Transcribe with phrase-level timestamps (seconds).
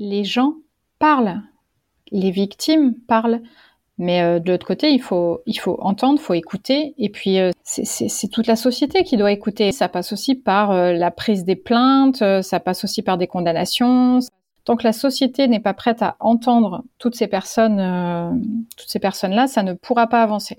[0.00, 0.54] les gens
[0.98, 1.42] parlent,
[2.10, 3.42] les victimes parlent,
[3.98, 6.94] mais euh, de l'autre côté, il faut, il faut entendre, il faut écouter.
[6.96, 9.70] Et puis, euh, c'est toute la société qui doit écouter.
[9.72, 14.20] Ça passe aussi par euh, la prise des plaintes, ça passe aussi par des condamnations.
[14.64, 17.78] Tant que la société n'est pas prête à entendre toutes ces personnes,
[18.76, 20.56] toutes ces personnes-là, ça ne pourra pas avancer.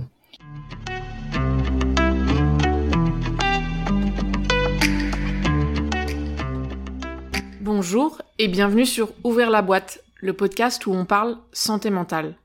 [7.61, 12.35] Bonjour et bienvenue sur Ouvrir la boîte, le podcast où on parle santé mentale.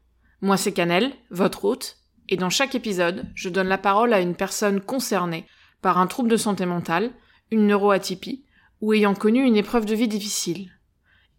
[0.43, 1.97] Moi, c'est Canel, votre hôte,
[2.29, 5.47] et dans chaque épisode, je donne la parole à une personne concernée
[5.81, 7.13] par un trouble de santé mentale,
[7.51, 8.45] une neuroatypie,
[8.83, 10.71] ou ayant connu une épreuve de vie difficile.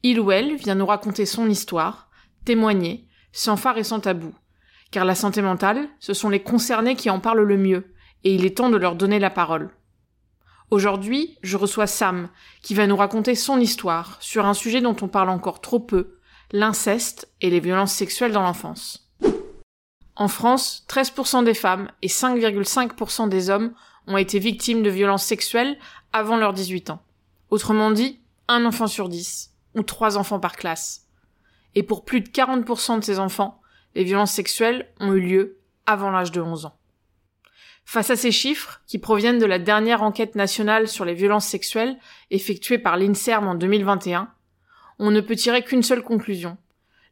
[0.02, 2.10] Il ou elle vient nous raconter son histoire,
[2.46, 4.34] témoigner, sans phare et sans tabou.
[4.90, 8.44] Car la santé mentale, ce sont les concernés qui en parlent le mieux, et il
[8.44, 9.70] est temps de leur donner la parole.
[10.70, 12.28] Aujourd'hui, je reçois Sam,
[12.62, 16.18] qui va nous raconter son histoire sur un sujet dont on parle encore trop peu,
[16.52, 19.10] l'inceste et les violences sexuelles dans l'enfance.
[20.18, 23.74] En France, 13% des femmes et 5,5% des hommes
[24.08, 25.78] ont été victimes de violences sexuelles
[26.12, 27.02] avant leurs 18 ans.
[27.50, 31.08] Autrement dit, un enfant sur 10, ou trois enfants par classe.
[31.76, 33.62] Et pour plus de 40% de ces enfants,
[33.96, 36.77] les violences sexuelles ont eu lieu avant l'âge de 11 ans.
[37.90, 41.98] Face à ces chiffres, qui proviennent de la dernière enquête nationale sur les violences sexuelles
[42.32, 44.30] effectuée par l'INSERM en 2021,
[45.00, 46.58] on ne peut tirer qu'une seule conclusion.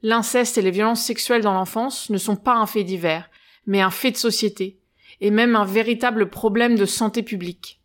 [0.01, 3.29] L'inceste et les violences sexuelles dans l'enfance ne sont pas un fait divers,
[3.65, 4.77] mais un fait de société,
[5.21, 7.79] et même un véritable problème de santé publique.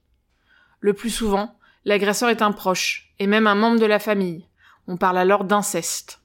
[0.80, 4.48] Le plus souvent, l'agresseur est un proche, et même un membre de la famille.
[4.88, 6.22] On parle alors d'inceste.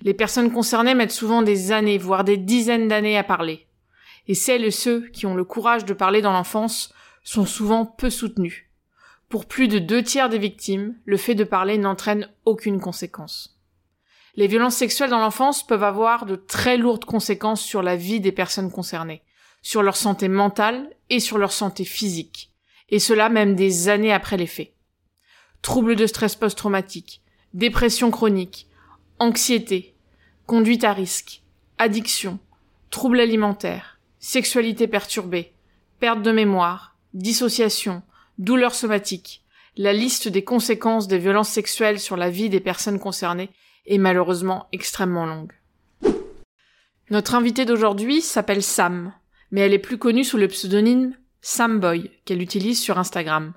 [0.00, 3.66] Les personnes concernées mettent souvent des années, voire des dizaines d'années à parler.
[4.26, 6.92] Et celles et ceux qui ont le courage de parler dans l'enfance
[7.24, 8.66] sont souvent peu soutenus.
[9.28, 13.60] Pour plus de deux tiers des victimes, le fait de parler n'entraîne aucune conséquence.
[14.34, 18.32] Les violences sexuelles dans l'enfance peuvent avoir de très lourdes conséquences sur la vie des
[18.32, 19.22] personnes concernées,
[19.62, 22.50] sur leur santé mentale et sur leur santé physique,
[22.88, 24.72] et cela même des années après les faits.
[25.62, 27.22] Troubles de stress post-traumatique,
[27.54, 28.68] dépression chronique,
[29.18, 29.94] anxiété,
[30.46, 31.42] conduite à risque,
[31.78, 32.38] addiction,
[32.90, 35.54] troubles alimentaires, sexualité perturbée,
[35.98, 38.02] perte de mémoire, dissociation,
[38.38, 39.44] douleurs somatiques.
[39.76, 43.50] La liste des conséquences des violences sexuelles sur la vie des personnes concernées
[43.86, 45.52] est malheureusement extrêmement longue.
[47.08, 49.12] Notre invitée d'aujourd'hui s'appelle Sam,
[49.50, 53.54] mais elle est plus connue sous le pseudonyme Samboy qu'elle utilise sur Instagram.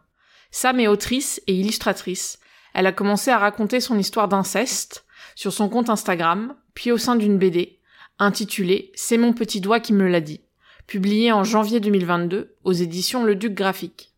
[0.50, 2.40] Sam est autrice et illustratrice.
[2.74, 7.16] Elle a commencé à raconter son histoire d'inceste sur son compte Instagram, puis au sein
[7.16, 7.80] d'une BD,
[8.18, 10.42] intitulée C'est mon petit doigt qui me l'a dit,
[10.88, 14.14] publiée en janvier 2022 aux éditions Le Duc Graphique.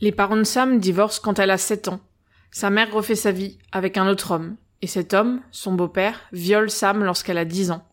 [0.00, 2.00] Les parents de Sam divorcent quand elle a 7 ans.
[2.50, 6.70] Sa mère refait sa vie avec un autre homme, et cet homme, son beau-père, viole
[6.70, 7.86] Sam lorsqu'elle a 10 ans.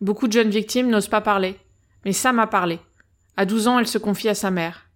[0.00, 1.58] Beaucoup de jeunes victimes n'osent pas parler,
[2.04, 2.80] mais Sam a parlé.
[3.36, 4.86] À 12 ans, elle se confie à sa mère.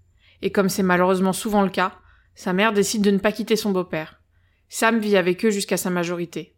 [0.42, 1.92] Et comme c'est malheureusement souvent le cas,
[2.34, 4.20] sa mère décide de ne pas quitter son beau-père.
[4.68, 6.54] Sam vit avec eux jusqu'à sa majorité.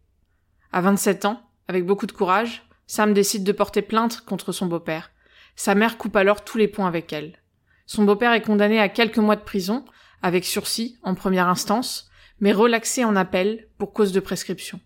[0.71, 5.11] À 27 ans, avec beaucoup de courage, Sam décide de porter plainte contre son beau-père.
[5.55, 7.39] Sa mère coupe alors tous les points avec elle.
[7.85, 9.83] Son beau-père est condamné à quelques mois de prison,
[10.21, 14.79] avec sursis en première instance, mais relaxé en appel pour cause de prescription.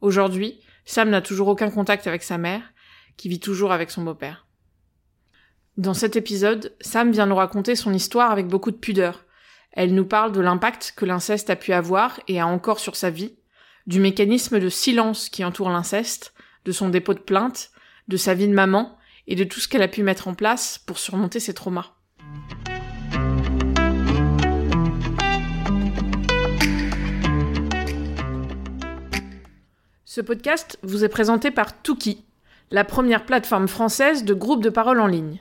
[0.00, 2.62] Aujourd'hui, Sam n'a toujours aucun contact avec sa mère,
[3.16, 4.46] qui vit toujours avec son beau-père.
[5.76, 9.24] Dans cet épisode, Sam vient nous raconter son histoire avec beaucoup de pudeur.
[9.72, 13.10] Elle nous parle de l'impact que l'inceste a pu avoir et a encore sur sa
[13.10, 13.36] vie,
[13.86, 17.70] du mécanisme de silence qui entoure l'inceste, de son dépôt de plainte,
[18.08, 18.98] de sa vie de maman
[19.30, 21.94] et de tout ce qu'elle a pu mettre en place pour surmonter ses traumas.
[30.04, 32.24] Ce podcast vous est présenté par Tuki,
[32.72, 35.40] la première plateforme française de groupe de parole en ligne.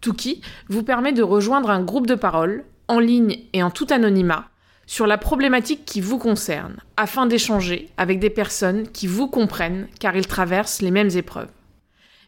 [0.00, 4.48] Tuki vous permet de rejoindre un groupe de parole, en ligne et en tout anonymat,
[4.86, 10.14] sur la problématique qui vous concerne, afin d'échanger avec des personnes qui vous comprennent car
[10.16, 11.50] ils traversent les mêmes épreuves.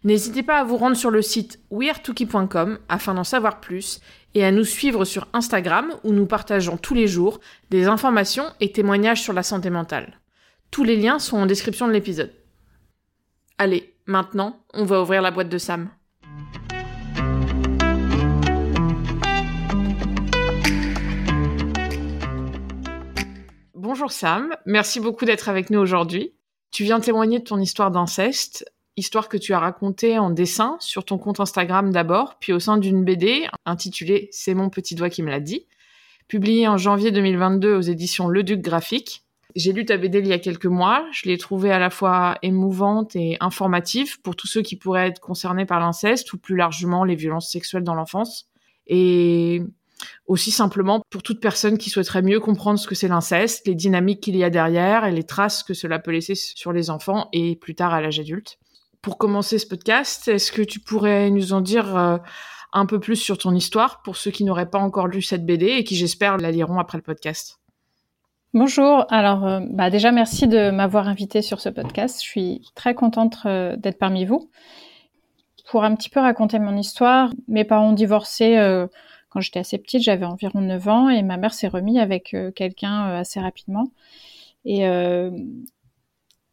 [0.05, 4.01] N'hésitez pas à vous rendre sur le site weartuki.com afin d'en savoir plus
[4.35, 7.41] et à nous suivre sur Instagram où nous partageons tous les jours
[7.71, 10.21] des informations et témoignages sur la santé mentale.
[10.71, 12.33] Tous les liens sont en description de l'épisode.
[13.59, 15.91] Allez, maintenant, on va ouvrir la boîte de Sam.
[23.75, 26.35] Bonjour Sam, merci beaucoup d'être avec nous aujourd'hui.
[26.71, 28.65] Tu viens témoigner de ton histoire d'inceste,
[28.99, 32.77] histoire que tu as racontée en dessin sur ton compte Instagram d'abord, puis au sein
[32.77, 35.67] d'une BD intitulée C'est mon petit doigt qui me l'a dit,
[36.27, 39.25] publiée en janvier 2022 aux éditions Le Duc Graphique.
[39.57, 41.07] J'ai lu ta BD il y a quelques mois.
[41.11, 45.21] Je l'ai trouvée à la fois émouvante et informative pour tous ceux qui pourraient être
[45.21, 48.49] concernés par l'inceste ou plus largement les violences sexuelles dans l'enfance.
[48.87, 49.63] Et
[50.27, 54.21] aussi simplement pour toute personne qui souhaiterait mieux comprendre ce que c'est l'inceste, les dynamiques
[54.23, 57.57] qu'il y a derrière et les traces que cela peut laisser sur les enfants et
[57.57, 58.59] plus tard à l'âge adulte.
[59.09, 62.19] Pour commencer ce podcast, est-ce que tu pourrais nous en dire euh,
[62.75, 65.65] un peu plus sur ton histoire pour ceux qui n'auraient pas encore lu cette BD
[65.65, 67.59] et qui j'espère la liront après le podcast?
[68.53, 72.23] Bonjour, alors euh, bah déjà merci de m'avoir invité sur ce podcast.
[72.23, 74.51] Je suis très contente euh, d'être parmi vous.
[75.71, 78.59] Pour un petit peu raconter mon histoire, mes parents ont divorcé
[79.31, 83.05] quand j'étais assez petite, j'avais environ 9 ans et ma mère s'est remise avec quelqu'un
[83.15, 83.91] assez rapidement.
[84.67, 84.87] Et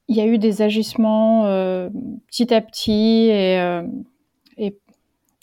[0.08, 1.44] il y a eu des agissements
[2.28, 3.82] petit à petit et,
[4.58, 4.78] et,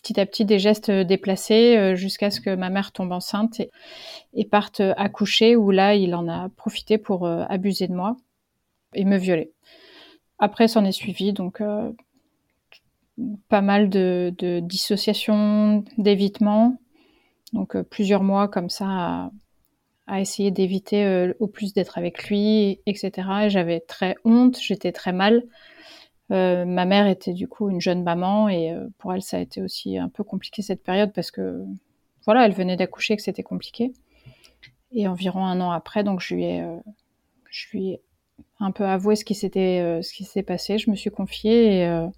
[0.03, 3.61] petit à petit des gestes déplacés jusqu'à ce que ma mère tombe enceinte
[4.35, 8.17] et, parte accoucher où là il en a profité pour abuser de moi
[8.95, 9.53] et me violer.
[10.39, 11.61] Après s'en est suivi donc
[13.49, 16.79] pas mal de, de dissociation, d'évitement,
[17.53, 19.31] donc euh, plusieurs mois comme ça
[20.09, 23.13] essayer d'éviter euh, au plus d'être avec lui, etc.
[23.45, 25.45] Et j'avais très honte, j'étais très mal.
[26.31, 29.61] Euh, ma mère était du coup une jeune maman et pour elle ça a été
[29.61, 31.63] aussi un peu compliqué cette période parce que
[32.25, 33.93] voilà, elle venait d'accoucher que c'était compliqué.
[34.93, 36.65] Et environ un an après, donc je lui ai,
[37.51, 38.03] je lui ai
[38.61, 40.79] un peu avoué ce qui s'était, ce qui s'est passé.
[40.79, 42.09] Je me suis confiée et,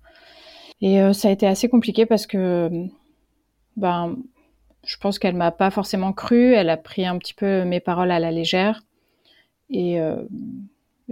[0.81, 2.89] et ça a été assez compliqué parce que
[3.77, 4.17] ben
[4.87, 6.55] je pense qu'elle m'a pas forcément cru.
[6.55, 8.83] Elle a pris un petit peu mes paroles à la légère
[9.71, 10.25] et, euh,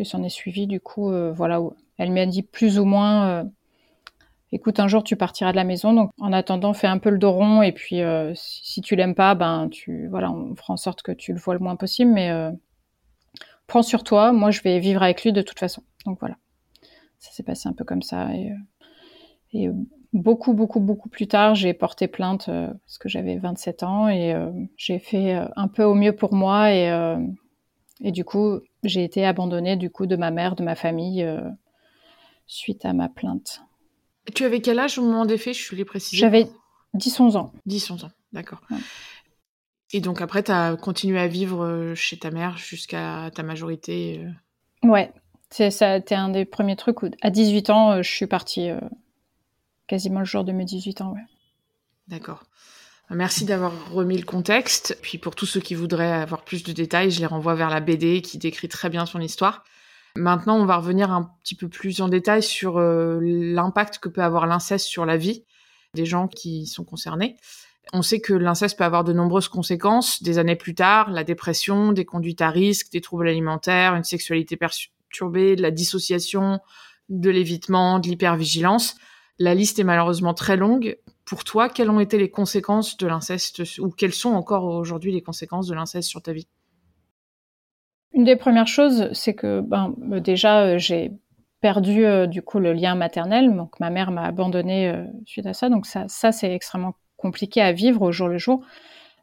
[0.05, 1.11] s'en est suivi du coup.
[1.11, 1.61] Euh, voilà,
[1.99, 3.29] elle m'a dit plus ou moins.
[3.29, 3.45] Euh,
[4.55, 7.17] Écoute, un jour tu partiras de la maison, donc en attendant, fais un peu le
[7.17, 8.03] dos rond et puis
[8.35, 11.55] si, tu l'aimes pas, ben tu voilà, on fera en sorte que tu le vois
[11.55, 12.31] le moins possible, mais
[13.67, 14.31] prends sur toi.
[14.31, 15.83] Moi, je vais vivre avec lui de toute façon.
[16.05, 16.37] Donc voilà,
[17.19, 18.29] ça s'est passé un peu comme ça
[19.55, 19.71] et
[20.13, 24.35] beaucoup, beaucoup, beaucoup plus tard, j'ai porté plainte euh, parce que j'avais 27 ans et
[24.35, 27.17] euh, j'ai fait euh, un peu au mieux pour moi et,
[28.01, 31.27] et du coup, j'ai été abandonnée du coup de ma mère, de ma famille
[32.47, 33.63] suite à ma plainte.
[34.35, 35.55] tu avais quel âge au moment des faits?
[35.55, 36.19] Je suis les préciser.
[36.19, 36.49] J'avais
[36.95, 37.53] 10-11 ans.
[37.67, 38.61] 10-11 ans, d'accord.
[39.93, 44.27] Et donc après, tu as continué à vivre chez ta mère jusqu'à ta majorité
[44.83, 45.13] Ouais,
[45.51, 48.71] c'était un des premiers trucs où à 18 ans, je suis partie
[49.87, 51.13] quasiment le jour de mes 18 ans.
[51.13, 51.21] Ouais.
[52.09, 52.45] D'accord.
[53.11, 54.99] Merci d'avoir remis le contexte.
[55.03, 57.81] Puis pour tous ceux qui voudraient avoir plus de détails, je les renvoie vers la
[57.81, 59.65] BD qui décrit très bien son histoire.
[60.17, 64.23] Maintenant, on va revenir un petit peu plus en détail sur euh, l'impact que peut
[64.23, 65.45] avoir l'inceste sur la vie
[65.95, 67.37] des gens qui sont concernés.
[67.93, 71.93] On sait que l'inceste peut avoir de nombreuses conséquences des années plus tard, la dépression,
[71.93, 76.61] des conduites à risque, des troubles alimentaires, une sexualité perturbée, de la dissociation,
[77.09, 78.97] de l'évitement, de l'hypervigilance.
[79.39, 80.99] La liste est malheureusement très longue.
[81.25, 85.23] Pour toi, quelles ont été les conséquences de l'inceste ou quelles sont encore aujourd'hui les
[85.23, 86.49] conséquences de l'inceste sur ta vie?
[88.13, 91.13] Une des premières choses, c'est que ben, euh, déjà, euh, j'ai
[91.61, 93.57] perdu euh, du coup le lien maternel.
[93.57, 94.95] Donc ma mère m'a abandonnée
[95.25, 95.69] suite à ça.
[95.69, 98.65] Donc ça, ça c'est extrêmement compliqué à vivre au jour le jour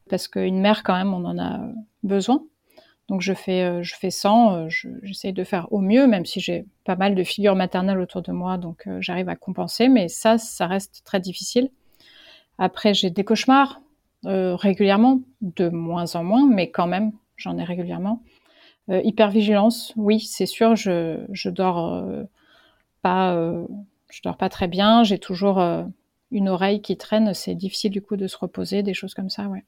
[0.09, 1.59] parce qu'une mère, quand même, on en a
[2.03, 2.44] besoin.
[3.09, 4.67] Donc je fais, euh, je fais 100, euh,
[5.01, 8.31] j'essaye de faire au mieux, même si j'ai pas mal de figures maternelles autour de
[8.31, 11.71] moi, donc euh, j'arrive à compenser, mais ça, ça reste très difficile.
[12.59, 13.81] Après, j'ai des cauchemars
[14.25, 18.21] régulièrement, de moins en moins, mais quand même, j'en ai régulièrement.
[18.89, 22.04] hypervigilance, oui, c'est sûr, je, dors
[23.01, 23.33] pas,
[24.11, 25.63] je dors pas très bien, j'ai toujours
[26.31, 29.47] une oreille qui traîne, c'est difficile du coup de se reposer, des choses comme ça,
[29.47, 29.63] ouais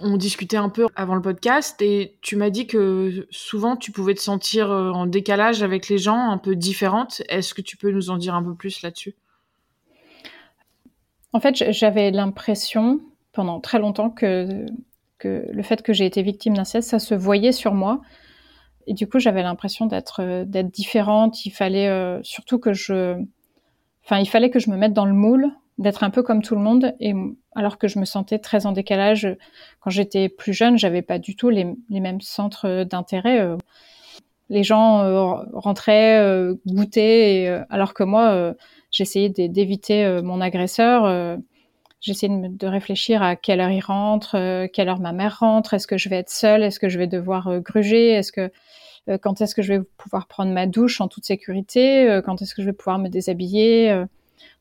[0.00, 4.14] on discutait un peu avant le podcast et tu m'as dit que souvent tu pouvais
[4.14, 7.22] te sentir euh, en décalage avec les gens, un peu différente.
[7.28, 9.16] Est-ce que tu peux nous en dire un peu plus là-dessus?
[11.32, 13.00] En fait, j'avais l'impression
[13.32, 14.66] pendant très longtemps que,
[15.18, 18.00] que le fait que j'ai été victime d'inceste, ça se voyait sur moi.
[18.86, 21.44] Et du coup, j'avais l'impression d'être euh, différente.
[21.44, 23.20] Il fallait euh, surtout que je,
[24.04, 26.54] enfin, il fallait que je me mette dans le moule d'être un peu comme tout
[26.54, 26.94] le monde.
[27.00, 27.14] Et
[27.58, 29.36] alors que je me sentais très en décalage
[29.80, 33.56] quand j'étais plus jeune j'avais pas du tout les, mêmes centres d'intérêt euh.
[34.48, 38.54] les gens euh, rentraient euh, goûtaient alors que moi
[38.90, 41.38] j'essayais d'éviter mon agresseur
[42.00, 45.88] j'essayais de, de, réfléchir à quelle heure il rentre quelle heure ma mère rentre est-ce
[45.88, 48.52] que je vais être seule est-ce que je vais devoir gruger est-ce que
[49.20, 52.62] quand est-ce que je vais pouvoir prendre ma douche en toute sécurité quand est-ce que
[52.62, 54.04] je vais pouvoir me déshabiller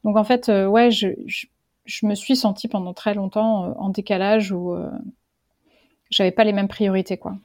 [0.03, 3.89] donc en fait, euh, ouais, je, je, me suis sentie pendant très longtemps euh, en
[3.89, 4.89] décalage où euh,
[6.09, 7.35] j'avais pas les mêmes priorités, quoi.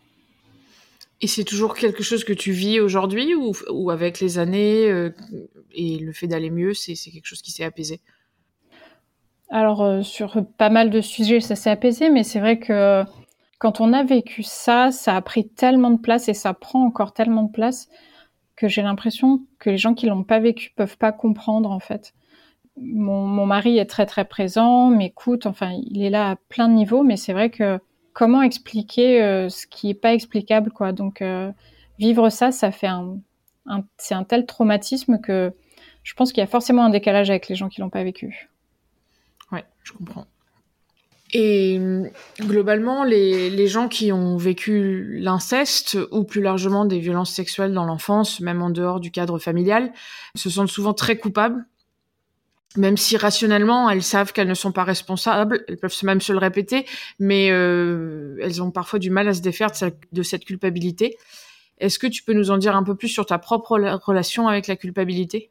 [1.21, 4.91] Et c'est toujours quelque chose que tu vis aujourd'hui ou, ou, avec les années
[5.73, 8.01] et le fait d'aller mieux, c'est quelque chose qui s'est apaisé?
[9.49, 13.05] Alors, sur pas mal de sujets, ça s'est apaisé, mais c'est vrai que
[13.63, 17.13] quand on a vécu ça, ça a pris tellement de place et ça prend encore
[17.13, 17.89] tellement de place
[18.57, 22.13] que j'ai l'impression que les gens qui l'ont pas vécu peuvent pas comprendre en fait.
[22.77, 27.03] Mon, mari est très très présent, m'écoute, enfin il est là à plein de niveaux,
[27.03, 27.79] mais c'est vrai que
[28.15, 30.93] comment expliquer euh, ce qui est pas explicable quoi?
[30.93, 31.53] Donc euh,
[31.99, 33.19] vivre ça, ça fait un,
[33.99, 35.53] c'est un tel traumatisme que
[36.03, 38.51] je pense qu'il y a forcément un décalage avec les gens qui l'ont pas vécu.
[39.53, 40.27] Ouais, je comprends.
[41.35, 41.81] Et
[42.41, 47.87] globalement, les, les, gens qui ont vécu l'inceste ou plus largement des violences sexuelles dans
[47.87, 49.93] l'enfance, même en dehors du cadre familial,
[50.35, 51.65] se sentent souvent très coupables
[52.77, 56.39] même si rationnellement elles savent qu'elles ne sont pas responsables, elles peuvent même se le
[56.39, 56.87] répéter,
[57.19, 59.71] mais euh, elles ont parfois du mal à se défaire
[60.13, 61.17] de, cette culpabilité.
[61.79, 64.67] Est-ce que tu peux nous en dire un peu plus sur ta propre relation avec
[64.67, 65.51] la culpabilité?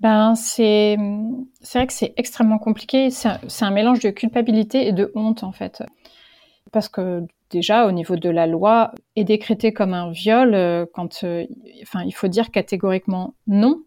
[0.00, 3.10] Ben c'est vrai que c'est extrêmement compliqué.
[3.10, 5.82] C'est un, un, mélange de culpabilité et de honte en fait,
[6.72, 11.24] parce que déjà au niveau de la loi est décrété comme un viol euh, quand,
[11.24, 11.44] euh,
[11.82, 13.82] enfin il faut dire catégoriquement non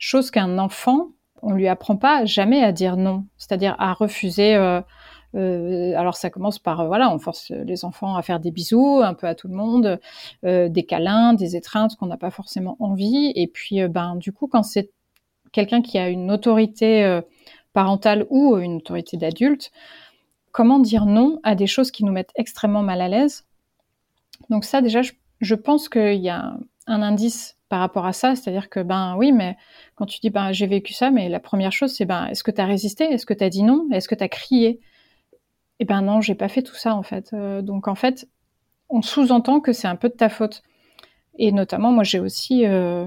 [0.00, 1.10] chose qu'un enfant,
[1.42, 4.56] on lui apprend pas jamais à dire non, c'est-à-dire à refuser.
[4.56, 4.80] Euh,
[5.36, 9.00] euh, alors ça commence par euh, voilà, on force les enfants à faire des bisous
[9.04, 10.00] un peu à tout le monde,
[10.42, 14.64] des câlins, des étreintes qu'on n'a pas forcément envie, et puis ben du coup quand
[14.64, 14.90] c'est
[15.52, 17.20] quelqu'un qui a une autorité
[17.72, 19.70] parentale ou une autorité d'adulte,
[20.50, 23.44] comment dire non à des choses qui nous mettent extrêmement mal à l'aise?
[24.48, 28.34] Donc ça déjà, je, je pense qu'il y a un indice par rapport à ça,
[28.34, 29.56] c'est-à-dire que ben oui, mais
[29.94, 32.50] quand tu dis ben j'ai vécu ça, mais la première chose c'est ben est-ce que
[32.50, 34.80] tu as résisté, est-ce que tu as dit non, est-ce que tu as crié?
[35.78, 37.32] Eh ben non, j'ai pas fait tout ça en fait.
[37.32, 38.28] Euh, donc en fait,
[38.88, 40.62] on sous-entend que c'est un peu de ta faute.
[41.38, 43.06] Et notamment moi j'ai aussi euh,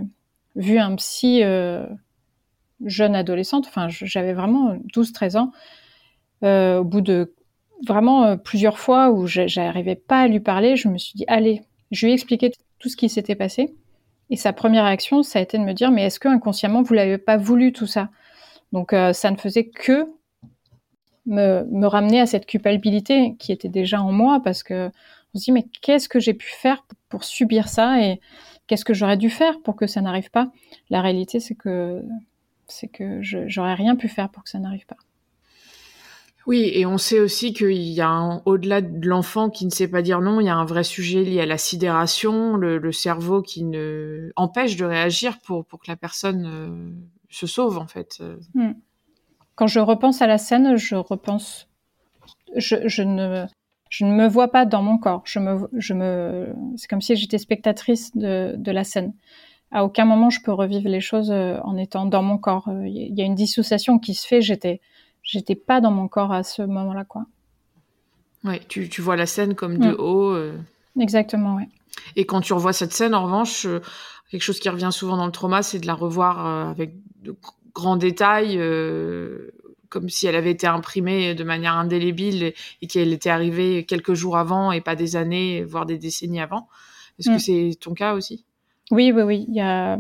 [0.56, 1.86] vu un psy euh,
[2.86, 5.52] jeune adolescente, enfin j'avais vraiment 12-13 ans,
[6.80, 7.34] au bout de
[7.86, 12.06] vraiment plusieurs fois où j'arrivais pas à lui parler, je me suis dit allez, je
[12.06, 12.50] lui ai expliqué
[12.84, 13.74] tout ce qui s'était passé.
[14.30, 16.94] Et sa première réaction, ça a été de me dire, mais est-ce que inconsciemment vous
[16.94, 18.10] l'avez pas voulu tout ça?
[18.74, 20.06] Donc euh, ça ne faisait que
[21.26, 24.92] me, me, ramener à cette culpabilité qui était déjà en moi parce que
[25.34, 28.20] on se dit mais qu'est-ce que j'ai pu faire pour, subir ça et
[28.68, 30.52] qu'est-ce que j'aurais dû faire pour que ça n'arrive pas?
[30.90, 32.04] La réalité c'est que
[32.68, 34.98] c'est que j'aurais rien pu faire pour que ça n'arrive pas.
[36.46, 40.02] Oui, et on sait aussi qu'il y a au-delà de l'enfant qui ne sait pas
[40.02, 43.64] dire non, il y a un vrai sujet lié à la sidération, le, cerveau qui
[43.64, 46.92] ne empêche de réagir pour, que la personne euh,
[47.30, 48.22] se sauve en fait.
[48.56, 48.74] Hmm.
[49.56, 51.70] Quand je repense à la scène, je repense,
[52.56, 53.46] je, ne,
[54.02, 55.22] me vois pas dans mon corps.
[55.26, 55.40] Je
[55.94, 59.14] me, c'est comme si j'étais spectatrice de, de la scène.
[59.72, 62.70] À aucun moment je peux revivre les choses euh, en étant dans mon corps.
[62.86, 64.42] Il y a une dissociation qui se fait.
[64.42, 64.82] J'étais
[65.24, 67.26] j'étais pas dans mon corps à ce moment-là, quoi.
[68.44, 70.00] Ouais, tu, tu, vois la scène comme de mm.
[70.00, 70.32] haut.
[70.32, 70.58] Euh.
[71.00, 71.70] Exactement, ouais.
[72.16, 73.80] Et quand tu revois cette scène, en revanche, euh,
[74.30, 77.36] quelque chose qui revient souvent dans le trauma, c'est de la revoir euh, avec de
[77.74, 78.60] grands détails,
[79.90, 84.38] comme si elle avait été imprimée de manière indélébile et, qu'elle était arrivée quelques jours
[84.38, 86.68] avant et pas des années, voire des décennies avant.
[87.18, 87.40] Est-ce que mm.
[87.40, 88.46] c'est ton cas aussi?
[88.92, 89.46] Oui, oui, oui.
[89.48, 89.98] Il y a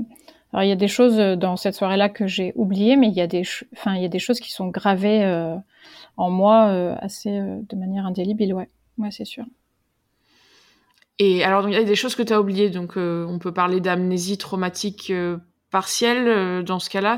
[0.53, 3.15] alors il y a des choses euh, dans cette soirée-là que j'ai oubliées, mais il
[3.15, 3.41] y a des,
[3.73, 5.55] enfin il y a des choses qui sont gravées euh,
[6.15, 8.69] en moi euh, assez de manière indélébile, ouais,
[9.09, 9.45] c'est sûr.
[11.17, 13.81] Et alors il y a des choses que tu as oubliées, donc on peut parler
[13.81, 15.11] d'amnésie traumatique
[15.69, 17.17] partielle dans ce cas-là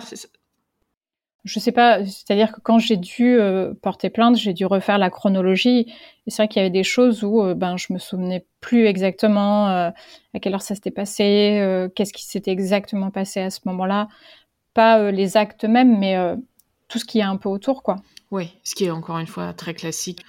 [1.46, 5.12] je sais pas, c'est-à-dire que quand j'ai dû euh, porter plainte, j'ai dû refaire la
[5.12, 5.94] chronologie.
[6.26, 8.88] Et c'est vrai qu'il y avait des choses où euh, ben je me souvenais plus
[8.88, 9.92] exactement euh,
[10.34, 14.08] à quelle heure ça s'était passé, qu'est-ce qui s'était exactement passé à ce moment-là.
[14.74, 16.18] Pas les actes mêmes, mais
[16.88, 17.98] tout ce qui est un peu autour, quoi.
[18.32, 20.26] Oui, ce qui est encore une fois très classique.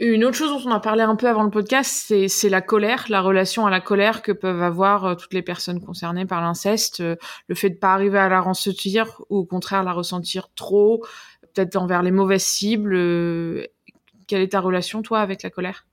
[0.00, 3.06] Une autre chose dont on a parlé un peu avant le podcast, c'est la colère,
[3.08, 7.00] la relation à la colère que peuvent avoir euh, toutes les personnes concernées par l'inceste,
[7.00, 11.04] euh, le fait de pas arriver à la ressentir ou au contraire la ressentir trop,
[11.54, 12.94] peut-être envers les mauvaises cibles.
[12.94, 13.64] Euh,
[14.26, 15.86] quelle est ta relation toi avec la colère?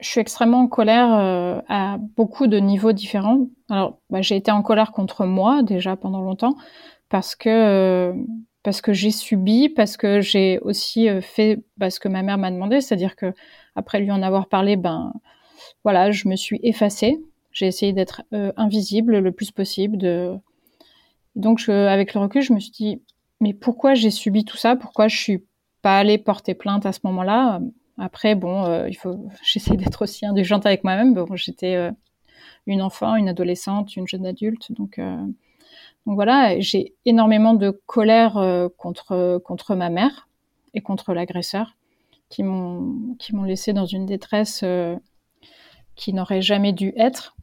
[0.00, 3.48] Je suis extrêmement en colère à beaucoup de niveaux différents.
[3.68, 6.56] Alors, bah, j'ai été en colère contre moi déjà pendant longtemps
[7.10, 8.14] parce que
[8.62, 12.38] parce que j'ai subi, parce que j'ai aussi euh, fait bah, ce que ma mère
[12.38, 13.32] m'a demandé, c'est-à-dire que
[13.74, 15.12] après lui en avoir parlé, ben
[15.84, 17.22] voilà, je me suis effacée.
[17.52, 20.40] J'ai essayé d'être euh, invisible le plus possible.
[21.36, 23.02] Donc avec le recul, je me suis dit
[23.40, 24.76] mais pourquoi j'ai subi tout ça?
[24.76, 25.44] Pourquoi je suis
[25.82, 27.60] pas allée porter plainte à ce moment-là?
[27.98, 31.14] Après, bon, il faut, j'essaie d'être aussi indulgente avec moi-même.
[31.14, 31.90] Bon, j'étais
[32.66, 35.00] une enfant, une adolescente, une jeune adulte, donc.
[36.06, 40.28] Donc voilà, j'ai énormément de colère contre contre ma mère
[40.74, 41.76] et contre l'agresseur
[42.28, 44.64] qui m'ont qui m'ont laissé dans une détresse
[46.00, 47.36] qui n'aurait jamais dû être.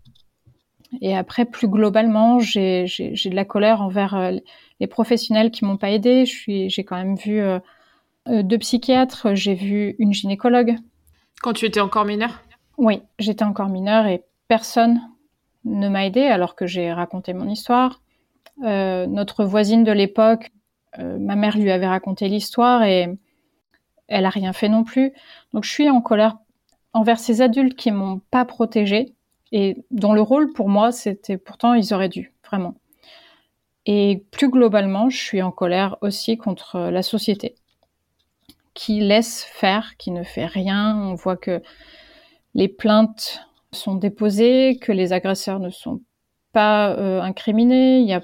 [1.01, 4.31] Et après, plus globalement, j'ai de la colère envers euh,
[4.79, 6.25] les professionnels qui m'ont pas aidé.
[6.25, 7.59] J'ai quand même vu euh,
[8.27, 10.75] euh, deux psychiatres, j'ai vu une gynécologue.
[11.41, 12.41] Quand tu étais encore mineure?
[12.77, 15.01] Oui, j'étais encore mineure et personne
[15.65, 18.01] ne m'a aidé alors que j'ai raconté mon histoire.
[18.59, 20.51] Notre voisine de l'époque,
[20.97, 23.07] ma mère lui avait raconté l'histoire et
[24.07, 25.13] elle a rien fait non plus.
[25.53, 26.37] Donc je suis en colère
[26.93, 29.13] envers ces adultes qui m'ont pas protégée
[29.51, 32.75] et dont le rôle pour moi, c'était pourtant, ils auraient dû, vraiment.
[33.85, 37.55] Et plus globalement, je suis en colère aussi contre la société
[38.73, 40.95] qui laisse faire, qui ne fait rien.
[40.97, 41.63] On voit que
[42.53, 46.01] les plaintes sont déposées, que les agresseurs ne sont
[46.51, 47.99] pas euh, incriminés.
[47.99, 48.23] Il y a,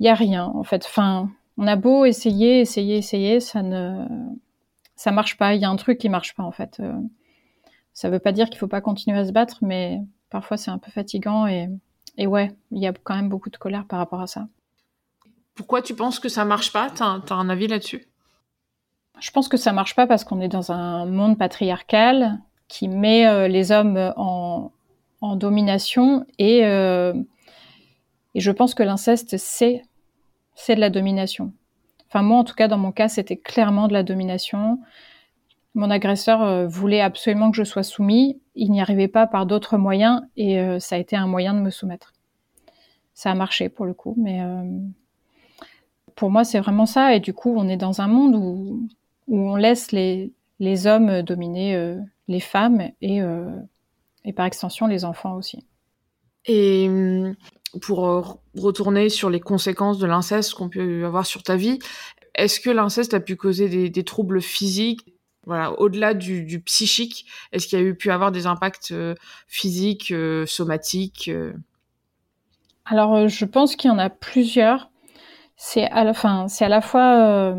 [0.00, 0.84] y a rien en fait.
[0.86, 4.06] Enfin, on a beau essayer, essayer, essayer, ça ne,
[4.96, 5.54] ça marche pas.
[5.54, 6.78] Il y a un truc qui marche pas en fait.
[6.80, 6.94] Euh,
[7.92, 10.78] ça veut pas dire qu'il faut pas continuer à se battre, mais parfois c'est un
[10.78, 11.68] peu fatigant et,
[12.16, 14.48] et ouais, il y a quand même beaucoup de colère par rapport à ça.
[15.54, 16.90] Pourquoi tu penses que ça marche pas?
[16.90, 18.06] T'as as un avis là-dessus?
[19.18, 22.38] Je pense que ça marche pas parce qu'on est dans un monde patriarcal
[22.68, 24.70] qui met euh, les hommes en,
[25.20, 27.12] en domination et, euh,
[28.34, 29.82] et je pense que l'inceste c'est
[30.60, 31.52] c'est de la domination.
[32.08, 34.78] Enfin moi en tout cas dans mon cas c'était clairement de la domination.
[35.74, 38.40] Mon agresseur euh, voulait absolument que je sois soumis.
[38.56, 41.60] Il n'y arrivait pas par d'autres moyens et euh, ça a été un moyen de
[41.60, 42.12] me soumettre.
[43.14, 44.64] Ça a marché pour le coup, mais euh,
[46.14, 47.14] pour moi c'est vraiment ça.
[47.14, 48.88] Et du coup, on est dans un monde où,
[49.32, 53.20] on laisse les, les hommes dominer les femmes et,
[54.24, 55.64] et par extension les enfants aussi.
[56.46, 57.36] Et hum,
[57.80, 61.78] pour retourner sur les conséquences de l'inceste qu'on peut avoir sur ta vie,
[62.34, 65.14] est-ce que l'inceste a pu causer des, troubles physiques?
[65.46, 69.14] Voilà, au-delà du, psychique, est-ce qu'il y a eu pu avoir des impacts euh,
[69.46, 71.52] physiques, euh, somatiques euh?
[72.84, 74.90] Alors, je pense qu'il y en a plusieurs.
[75.56, 77.54] C'est à la, fin, c'est à la fois,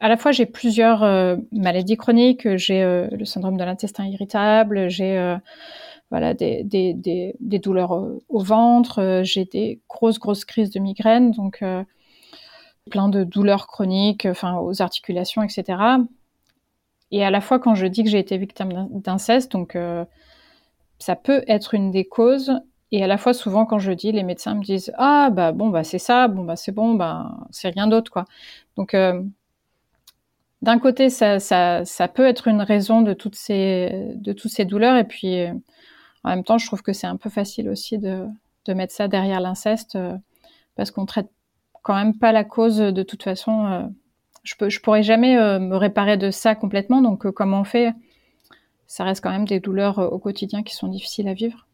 [0.00, 1.00] à la fois j'ai plusieurs
[1.50, 2.56] maladies chroniques.
[2.56, 5.38] J'ai le syndrome de l'intestin irritable, j'ai
[6.10, 11.62] voilà des, des, des, douleurs au, ventre, j'ai des grosses grosses crises de migraine, donc
[12.88, 15.98] plein de douleurs chroniques, enfin aux articulations, etc.
[17.10, 20.04] Et à la fois, quand je dis que j'ai été victime d'inceste, donc euh,
[20.98, 22.52] ça peut être une des causes.
[22.92, 25.68] Et à la fois, souvent, quand je dis, les médecins me disent ah bah bon
[25.68, 28.24] bah c'est ça, bon bah c'est bon, bah c'est rien d'autre quoi.
[28.76, 29.22] Donc euh,
[30.62, 34.64] d'un côté, ça, ça, ça, peut être une raison de toutes ces de toutes ces
[34.64, 35.46] douleurs, et puis
[36.28, 38.26] en même temps, je trouve que c'est un peu facile aussi de,
[38.66, 40.14] de mettre ça derrière l'inceste euh,
[40.76, 41.30] parce qu'on traite
[41.82, 43.66] quand même pas la cause de toute façon.
[43.66, 43.82] Euh,
[44.42, 47.00] je peux, je pourrais jamais euh, me réparer de ça complètement.
[47.00, 47.94] Donc, comment on fait?
[48.86, 51.66] Ça reste quand même des douleurs au quotidien qui sont difficiles à vivre.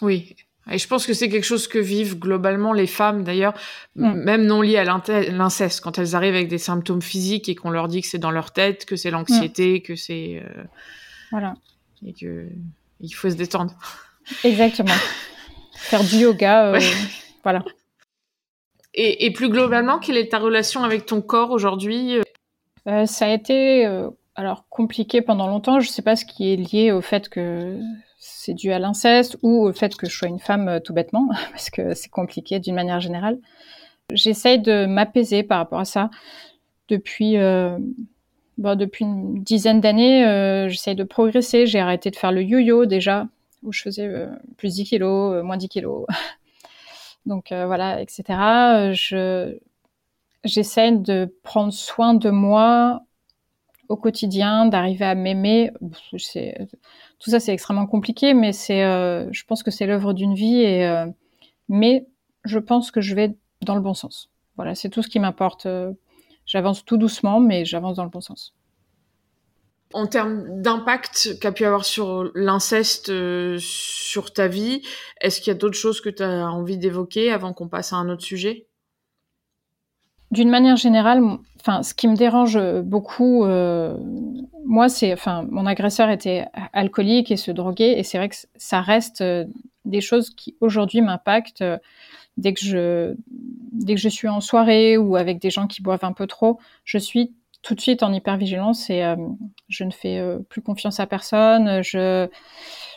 [0.00, 0.36] Oui,
[0.70, 3.54] et je pense que c'est quelque chose que vivent globalement les femmes, d'ailleurs,
[3.96, 4.12] mm.
[4.12, 7.88] même non liées à l'inceste, quand elles arrivent avec des symptômes physiques et qu'on leur
[7.88, 9.82] dit que c'est dans leur tête, que c'est l'anxiété, mm.
[9.82, 10.42] que c'est...
[11.32, 11.54] Voilà.
[12.06, 12.48] Et que
[13.00, 13.74] il faut se détendre.
[14.44, 14.94] Exactement.
[15.74, 16.78] Faire du yoga,
[17.44, 17.62] voilà.
[19.00, 22.18] Et, plus globalement, quelle est ta relation avec ton corps aujourd'hui
[22.88, 25.78] euh, Ça a été euh, alors compliqué pendant longtemps.
[25.78, 27.78] Je ne sais pas ce qui est lié au fait que
[28.18, 31.28] c'est dû à l'inceste ou au fait que je sois une femme euh, tout bêtement,
[31.52, 33.38] parce que c'est compliqué d'une manière générale.
[34.12, 36.10] J'essaye de m'apaiser par rapport à ça
[36.88, 37.36] depuis.
[38.58, 41.66] Bon, depuis une dizaine d'années, j'essaye de progresser.
[41.66, 43.28] J'ai arrêté de faire le yo-yo déjà,
[43.62, 44.10] où je faisais
[44.56, 46.06] plus 10 kilos, moins 10 kilos.
[47.28, 48.24] donc euh, voilà, etc.
[48.28, 49.58] Euh, je
[50.44, 53.02] j'essaie de prendre soin de moi
[53.88, 55.70] au quotidien, d'arriver à m'aimer.
[56.10, 60.60] Tout ça, c'est extrêmement compliqué, mais c'est, euh, je pense que c'est l'œuvre d'une vie.
[60.60, 61.04] Et,
[61.68, 62.06] mais
[62.44, 64.30] je pense que je vais dans le bon sens.
[64.56, 65.66] Voilà, c'est tout ce qui m'importe.
[66.48, 68.52] J'avance tout doucement, mais j'avance dans le bon sens
[69.94, 74.82] en termes d'impact qu'a pu avoir sur l'inceste euh, sur ta vie,
[75.20, 77.96] est-ce qu'il y a d'autres choses que tu as envie d'évoquer avant qu'on passe à
[77.96, 78.66] un autre sujet?
[80.30, 81.22] D'une manière générale,
[81.58, 83.96] enfin, ce qui me dérange beaucoup, euh,
[84.66, 88.82] moi, c'est, enfin, mon agresseur était alcoolique et se droguait, et c'est vrai que ça
[88.82, 89.46] reste euh,
[89.86, 91.64] des choses qui aujourd'hui m'impactent.
[92.38, 93.14] Dès que je,
[93.72, 96.58] dès que je suis en soirée ou avec des gens qui boivent un peu trop,
[96.84, 99.02] je suis tout de suite en hypervigilance et
[99.68, 101.82] je ne fais plus confiance à personne.
[101.82, 102.28] Je,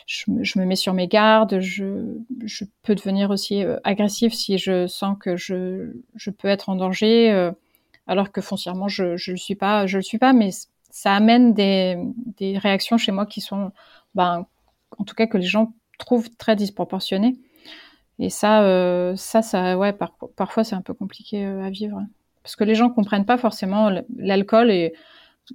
[0.06, 1.58] je, me mets sur mes gardes.
[1.58, 6.76] Je, je peux devenir aussi agressif si je sens que je, je peux être en
[6.76, 7.50] danger,
[8.06, 9.86] alors que foncièrement je je le suis pas.
[9.86, 10.50] Je le suis pas, mais
[10.90, 11.96] ça amène des,
[12.36, 13.72] des réactions chez moi qui sont,
[14.14, 14.46] ben,
[14.98, 17.36] en tout cas que les gens trouvent très disproportionnées.
[18.18, 19.94] Et ça, euh, ça, ça, ouais,
[20.36, 22.00] parfois c'est un peu compliqué euh, à vivre.
[22.42, 24.92] Parce que les gens comprennent pas forcément l'alcool et,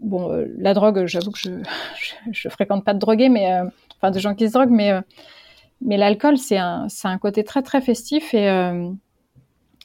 [0.01, 1.49] bon, euh, la drogue, j'avoue que je,
[1.99, 3.47] je, je, fréquente pas de drogués, mais,
[3.97, 4.91] enfin, de gens qui se droguent, mais,
[5.81, 8.47] mais l'alcool, c'est un, c'est un côté très, très festif et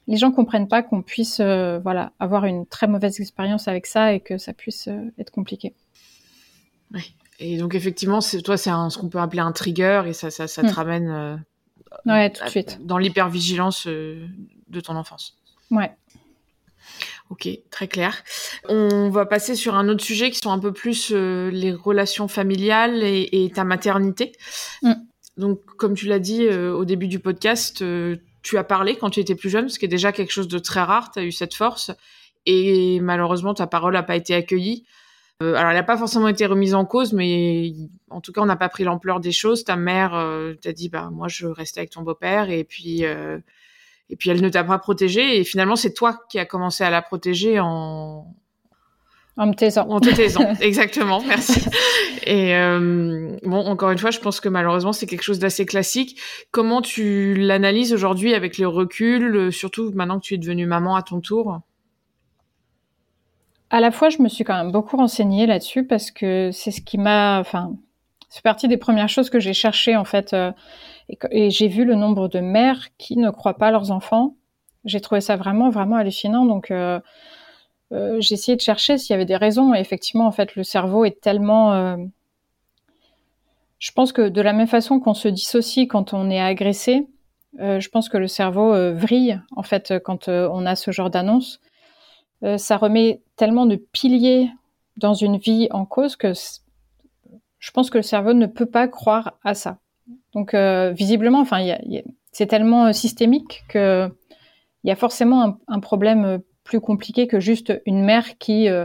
[0.08, 4.20] les gens comprennent pas qu'on puisse, voilà, avoir une très mauvaise expérience avec ça et
[4.20, 5.74] que ça puisse être compliqué.
[6.94, 7.14] Oui.
[7.38, 10.62] Et donc, effectivement, toi, c'est ce qu'on peut appeler un trigger et ça, ça, ça
[10.62, 10.70] te hmm.
[10.70, 11.44] ramène
[12.06, 12.78] Ouais, tout de suite.
[12.84, 14.26] Dans l'hypervigilance euh,
[14.68, 15.36] de ton enfance.
[15.70, 15.90] Ouais.
[17.30, 18.22] Ok, très clair.
[18.68, 22.28] On va passer sur un autre sujet qui sont un peu plus euh, les relations
[22.28, 24.32] familiales et, ta maternité.
[24.82, 24.92] Mm.
[25.38, 27.82] Donc, comme tu l'as dit euh, au début du podcast,
[28.42, 30.58] tu as parlé quand tu étais plus jeune, ce qui est déjà quelque chose de
[30.58, 31.10] très rare.
[31.12, 31.90] Tu as eu cette force.
[32.44, 34.84] Et malheureusement, ta parole n'a pas été accueillie.
[35.42, 37.72] Euh, alors, elle n'a pas forcément été remise en cause, mais
[38.10, 39.64] en tout cas, on n'a pas pris l'ampleur des choses.
[39.64, 43.38] Ta mère euh, t'a dit, bah moi, je restais avec ton beau-père, et puis euh,
[44.08, 45.38] et puis elle ne t'a pas protégée.
[45.38, 48.26] Et finalement, c'est toi qui as commencé à la protéger en
[49.38, 49.88] en me taisant.
[49.88, 51.64] En te taisant, exactement, merci.
[52.26, 52.52] Et
[53.42, 56.20] bon, encore une fois, je pense que malheureusement, c'est quelque chose d'assez classique.
[56.50, 61.02] Comment tu l'analyses aujourd'hui avec le recul, surtout maintenant que tu es devenue maman à
[61.02, 61.62] ton tour?
[63.72, 66.82] À la fois, je me suis quand même beaucoup renseignée là-dessus parce que c'est ce
[66.82, 67.74] qui m'a, enfin,
[68.28, 70.34] c'est partie des premières choses que j'ai cherchées en fait.
[70.34, 70.52] Euh,
[71.30, 74.36] et, j'ai vu le nombre de mères qui ne croient pas leurs enfants.
[74.84, 76.44] J'ai trouvé ça vraiment, vraiment hallucinant.
[76.44, 77.00] Donc, euh,
[77.92, 79.74] euh, j'ai essayé de chercher s'il y avait des raisons.
[79.74, 81.96] Et effectivement, en fait, le cerveau est tellement.
[83.78, 87.06] Je pense que de la même façon qu'on se dissocie quand on est agressé,
[87.58, 91.60] je pense que le cerveau vrille en fait quand on a ce genre d'annonce.
[92.44, 94.50] Euh, ça remet tellement de piliers
[94.96, 96.32] dans une vie en cause que
[97.58, 99.78] je pense que le cerveau ne peut pas croire à ça.
[100.34, 101.64] Donc euh, visiblement, enfin,
[102.32, 104.10] c'est tellement euh, systémique que
[104.84, 108.84] il y a forcément un, problème plus compliqué que juste une mère qui euh,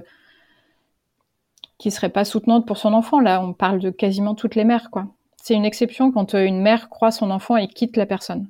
[1.90, 3.20] serait pas soutenante pour son enfant.
[3.20, 5.08] Là, on parle de quasiment toutes les mères, quoi.
[5.42, 8.48] C'est une exception quand une mère croit son enfant et quitte la personne.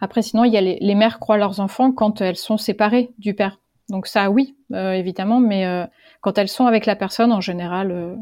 [0.00, 3.10] Après, sinon, il y a les, les, mères croient leurs enfants quand elles sont séparées
[3.18, 3.58] du père.
[3.88, 5.86] Donc ça, oui, euh, évidemment, mais euh,
[6.20, 8.16] quand elles sont avec la personne, en général, euh,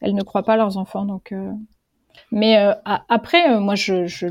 [0.00, 1.04] elles ne croient pas leurs enfants.
[1.04, 1.52] Donc, euh.
[2.30, 4.26] mais après, moi, je, je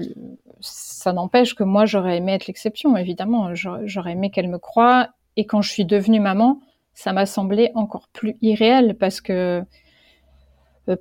[0.60, 3.54] ça n'empêche que moi, j'aurais aimé être l'exception, évidemment.
[3.54, 5.10] J'aurais aimé qu'elle me croie.
[5.36, 6.60] Et quand je suis devenue maman,
[6.94, 9.64] ça m'a semblé encore plus irréel parce que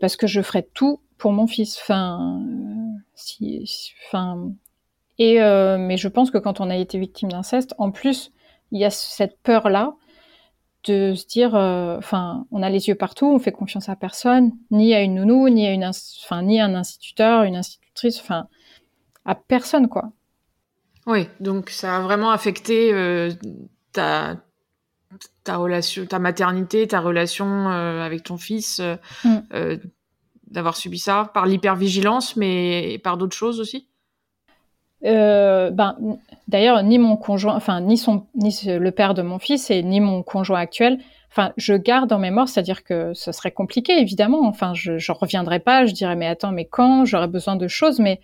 [0.00, 1.78] parce que je ferais tout pour mon fils.
[1.80, 2.42] Enfin,
[3.14, 3.64] si,
[4.06, 4.52] enfin,
[5.18, 8.32] et euh, mais je pense que quand on a été victime d'inceste, en plus,
[8.70, 9.94] il y a cette peur là
[10.84, 14.52] de se dire, euh, enfin, on a les yeux partout, on fait confiance à personne,
[14.70, 18.46] ni à une nounou, ni à une, enfin, ni à un instituteur, une institutrice, enfin,
[19.24, 20.12] à personne quoi.
[21.06, 23.30] Oui, donc ça a vraiment affecté euh,
[23.92, 24.36] ta
[25.44, 28.82] ta relation, ta maternité, ta relation euh, avec ton fils,
[29.24, 29.38] mm.
[30.48, 33.88] d'avoir subi ça par l'hypervigilance, mais par d'autres choses aussi?
[35.04, 35.96] Euh, ben,
[36.48, 40.00] d'ailleurs, ni mon conjoint, enfin, ni son, ni le père de mon fils et ni
[40.00, 40.98] mon conjoint actuel,
[41.30, 44.46] enfin, je garde en mémoire, c'est-à-dire que ce serait compliqué, évidemment.
[44.46, 47.04] Enfin, je, je reviendrai pas, je dirais, mais attends, mais quand?
[47.04, 48.20] J'aurais besoin de choses, mais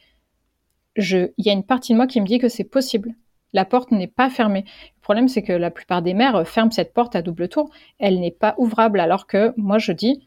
[0.96, 3.14] il y a une partie de moi qui me dit que c'est possible.
[3.54, 4.64] La porte n'est pas fermée.
[4.96, 7.70] Le problème, c'est que la plupart des mères ferment cette porte à double tour.
[7.98, 10.26] Elle n'est pas ouvrable, alors que moi, je dis,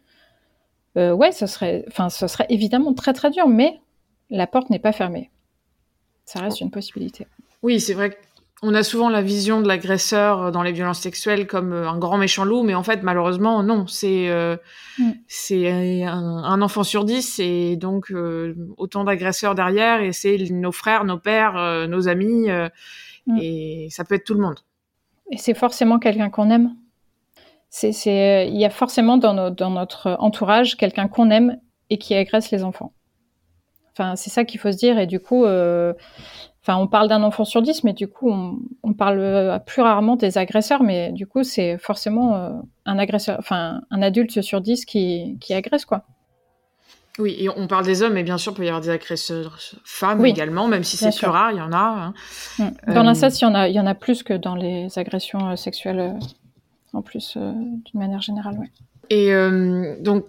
[0.97, 3.79] euh, ouais, ce serait, enfin, ce serait évidemment très très dur, mais
[4.29, 5.31] la porte n'est pas fermée
[6.25, 7.27] ça reste une possibilité.
[7.61, 8.17] Oui, c'est vrai
[8.61, 12.17] qu'on a souvent la vision de l'agresseur dans les violences sexuelles comme euh, un grand
[12.17, 13.85] méchant loup, mais en fait, malheureusement, non.
[13.87, 14.57] C'est euh,
[14.97, 15.11] mm.
[15.27, 21.05] c'est un, enfant sur dix et donc euh, autant d'agresseurs derrière et c'est nos frères,
[21.05, 22.49] nos pères, nos amis
[23.27, 23.37] mm.
[23.39, 24.59] et ça peut être tout le monde.
[25.31, 26.75] Et c'est forcément quelqu'un qu'on aime.
[27.69, 31.59] C'est, il y a forcément dans, dans notre entourage quelqu'un qu'on aime
[31.89, 32.93] et qui agresse les enfants.
[33.97, 34.99] Enfin, c'est ça qu'il faut se dire.
[34.99, 35.93] Et du coup, euh,
[36.61, 39.81] enfin, on parle d'un enfant sur dix, mais du coup, on, on, parle euh, plus
[39.81, 40.83] rarement des agresseurs.
[40.83, 42.49] Mais du coup, c'est forcément euh,
[42.85, 46.03] un agresseur, enfin, un adulte sur dix qui, qui agresse, quoi.
[47.17, 49.57] Oui, et on parle des hommes, mais bien sûr, il peut y avoir des agresseurs
[49.85, 51.77] femmes également, même si c'est plus rare, il y en a.
[51.77, 52.13] Hein.
[52.59, 52.93] Mm.
[52.93, 55.55] Dans l'inceste, il y en a, il y en a plus que dans les agressions
[55.55, 56.13] sexuelles
[56.91, 58.69] en plus, d'une manière générale, ouais.
[59.09, 59.31] Et
[60.01, 60.25] donc,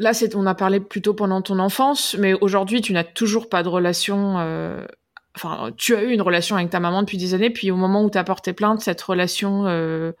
[0.00, 3.62] là, c'est, on a parlé plutôt pendant ton enfance, mais aujourd'hui, tu n'as toujours pas
[3.62, 4.38] de relation.
[4.38, 4.84] Euh,
[5.36, 8.02] enfin, tu as eu une relation avec ta maman depuis des années, puis au moment
[8.02, 10.12] où tu as porté plainte, cette relation euh,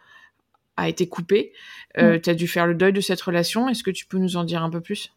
[0.76, 1.52] a été coupée.
[1.98, 2.20] Euh, mm.
[2.20, 3.68] Tu as dû faire le deuil de cette relation.
[3.68, 5.12] Est-ce que tu peux nous en dire un peu plus?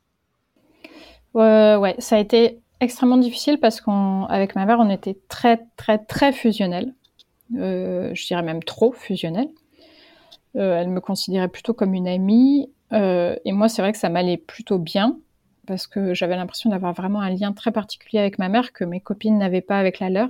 [1.34, 6.32] Ouais, ça a été extrêmement difficile parce qu'avec ma mère, on était très, très, très
[6.32, 6.94] fusionnels.
[7.54, 9.50] je dirais même trop fusionnels.
[10.56, 14.38] elle me considérait plutôt comme une amie euh, et moi, c'est vrai que ça m'allait
[14.38, 15.18] plutôt bien
[15.66, 19.00] parce que j'avais l'impression d'avoir vraiment un lien très particulier avec ma mère que mes
[19.00, 20.30] copines n'avaient pas avec la leur.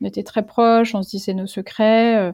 [0.00, 2.16] On était très proches, on se disait nos secrets.
[2.16, 2.32] Euh,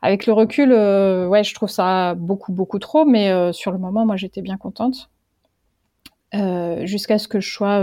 [0.00, 4.06] avec le recul, euh, ouais, je trouve ça beaucoup, beaucoup trop, mais sur le moment,
[4.06, 5.10] moi, j'étais bien contente.
[6.32, 7.80] jusqu'à ce que je sois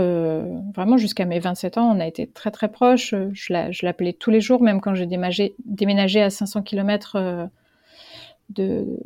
[0.74, 3.14] vraiment jusqu'à mes 27 ans, on a été très très proches.
[3.32, 7.48] Je l'appelais tous les jours, même quand j'ai déménagé, déménagé à 500 km
[8.50, 8.98] de,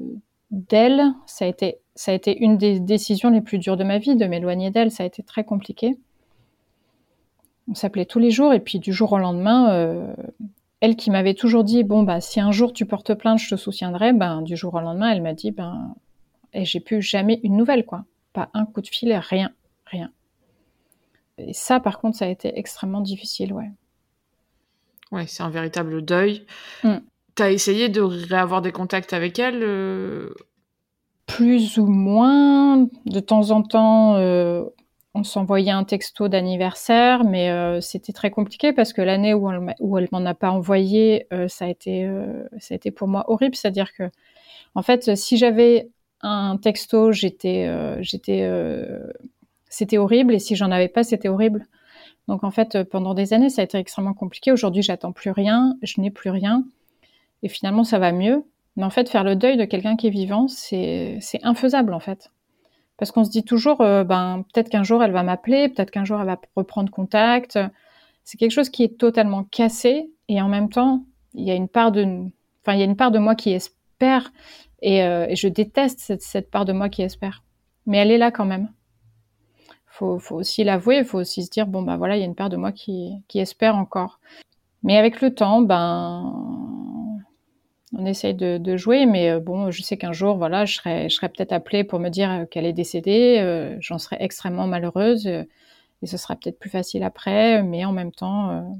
[0.50, 3.98] d'elle, ça a été ça a été une des décisions les plus dures de ma
[3.98, 4.90] vie de m'éloigner d'elle.
[4.90, 5.98] Ça a été très compliqué.
[7.68, 10.14] On s'appelait tous les jours et puis du jour au lendemain, euh,
[10.80, 13.56] elle qui m'avait toujours dit bon bah si un jour tu portes plainte, je te
[13.56, 14.12] soutiendrai.
[14.12, 15.94] Ben du jour au lendemain, elle m'a dit ben
[16.52, 19.52] et j'ai plus jamais une nouvelle quoi, pas un coup de fil, rien,
[19.84, 20.10] rien.
[21.38, 23.70] Et ça par contre, ça a été extrêmement difficile, ouais.
[25.12, 26.46] Ouais, c'est un véritable deuil.
[26.84, 26.98] Mm.
[27.40, 30.28] T'as essayé de réavoir des contacts avec elle euh
[31.24, 32.86] Plus ou moins.
[33.06, 34.62] De temps en temps, euh,
[35.14, 39.48] on s'envoyait un texto d'anniversaire, mais euh, c'était très compliqué parce que l'année où
[39.80, 42.06] où elle m'en a pas envoyé, ça, a été,
[42.58, 43.54] ça a été pour moi horrible.
[43.54, 44.10] C'est-à-dire que,
[44.74, 45.88] en fait, si j'avais
[46.20, 47.66] un texto, j'étais,
[48.02, 48.46] j'étais,
[49.70, 51.64] c'était horrible, et si j'en avais pas, c'était horrible.
[52.28, 54.52] Donc en fait, pendant des années, ça a été extrêmement compliqué.
[54.52, 56.66] Aujourd'hui, j'attends plus rien, je n'ai plus rien
[57.42, 58.44] et finalement ça va mieux.
[58.76, 62.30] Mais en fait, faire le deuil de quelqu'un qui est vivant, c'est infaisable en fait.
[62.96, 66.04] Parce qu'on se dit toujours, euh, ben, peut-être qu'un jour elle va m'appeler, peut-être qu'un
[66.04, 67.58] jour elle va reprendre contact.
[68.24, 71.68] C'est quelque chose qui est totalement cassé et en même temps, il y a une
[71.68, 72.04] part de,
[72.62, 74.32] enfin, il y a une part de moi qui espère
[74.82, 77.42] et, euh, je déteste cette, cette, part de moi qui espère.
[77.86, 78.70] Mais elle est là quand même.
[79.86, 82.26] Faut, faut aussi l'avouer, il faut aussi se dire, bon, ben voilà, il y a
[82.26, 84.20] une part de moi qui, qui espère encore.
[84.82, 86.69] Mais avec le temps, ben,
[87.92, 91.52] on essaye de, jouer, mais euh, bon, je sais qu'un jour, voilà, je serais, peut-être
[91.52, 93.38] appelée pour me dire euh, qu'elle est décédée.
[93.40, 98.12] Euh, j'en serais extrêmement malheureuse et ce sera peut-être plus facile après, mais en même
[98.12, 98.78] temps,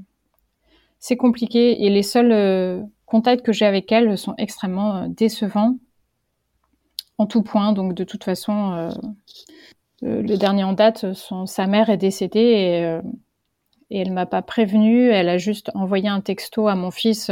[0.97, 1.85] c'est compliqué.
[1.85, 5.77] Et les seuls contacts que j'ai avec elle sont extrêmement décevants
[7.19, 7.73] en tout point.
[7.73, 8.89] Donc, de toute façon,
[10.01, 11.05] le dernier en date,
[11.45, 12.99] sa mère est décédée et,
[13.91, 15.09] et elle m'a pas prévenue.
[15.09, 17.29] Elle a juste envoyé un texto à mon fils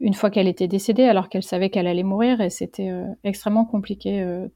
[0.00, 3.66] une fois qu'elle était décédée, alors qu'elle savait qu'elle allait mourir, et c'était euh, extrêmement
[3.66, 4.22] compliqué.
[4.22, 4.48] Euh.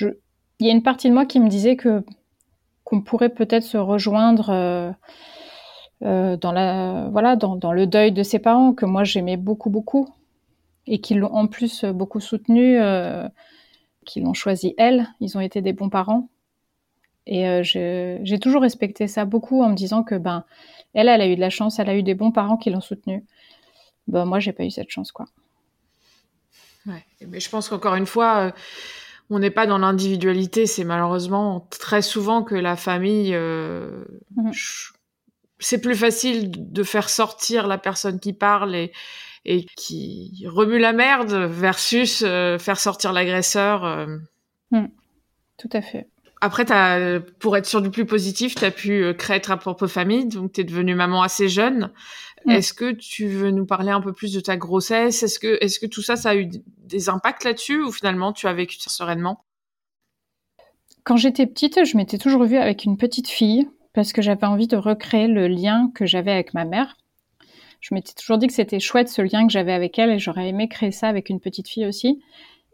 [0.00, 2.04] Il y a une partie de moi qui me disait que
[2.84, 4.50] qu'on pourrait peut-être se rejoindre
[6.02, 9.70] euh, dans la voilà dans, dans, le deuil de ses parents que moi j'aimais beaucoup
[9.70, 10.08] beaucoup
[10.86, 12.78] et qui l'ont en plus beaucoup soutenu,
[14.04, 15.08] qui l'ont choisi elle.
[15.20, 16.28] Ils ont été des bons parents.
[17.26, 20.44] Et j'ai toujours respecté ça beaucoup en me disant que ben
[20.94, 22.80] elle, elle a eu de la chance, elle a eu des bons parents qui l'ont
[22.80, 23.24] soutenue
[24.08, 25.26] bah, moi, j'ai pas eu cette chance, quoi.
[26.86, 27.04] Ouais.
[27.26, 28.50] Mais je pense qu'encore une fois, euh,
[29.30, 30.66] on n'est pas dans l'individualité.
[30.66, 34.04] C'est malheureusement très souvent que la famille, euh,
[34.36, 34.52] mhm.
[35.58, 38.92] c'est plus facile de faire sortir la personne qui parle et,
[39.44, 44.06] et qui remue la merde versus euh, faire sortir l'agresseur.
[44.70, 44.90] Mhm.
[45.58, 46.08] Tout à fait.
[46.46, 50.26] Après, as, pour être sur du plus positif, tu as pu créer ta propre famille,
[50.26, 51.90] donc tu es devenue maman assez jeune.
[52.44, 52.50] Mm.
[52.52, 55.24] Est-ce que tu veux nous parler un peu plus de ta grossesse?
[55.24, 56.48] Est-ce que, est-ce que tout ça, ça a eu
[56.84, 59.44] des impacts là-dessus ou finalement tu as vécu sereinement?
[61.02, 64.68] Quand j'étais petite, je m'étais toujours vue avec une petite fille parce que j'avais envie
[64.68, 66.96] de recréer le lien que j'avais avec ma mère.
[67.80, 70.48] Je m'étais toujours dit que c'était chouette ce lien que j'avais avec elle et j'aurais
[70.48, 72.22] aimé créer ça avec une petite fille aussi.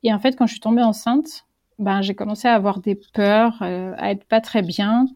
[0.03, 1.47] Et en fait, quand je suis tombée enceinte,
[1.79, 5.07] ben, j'ai commencé à avoir des peurs, euh, à être pas très bien,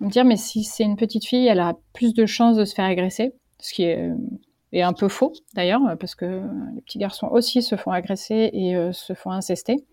[0.00, 2.74] me dire mais si c'est une petite fille, elle a plus de chances de se
[2.74, 4.12] faire agresser ce qui est,
[4.76, 6.42] un peu faux d'ailleurs, parce que
[6.74, 9.84] les petits garçons aussi se font agresser et euh, se font incester.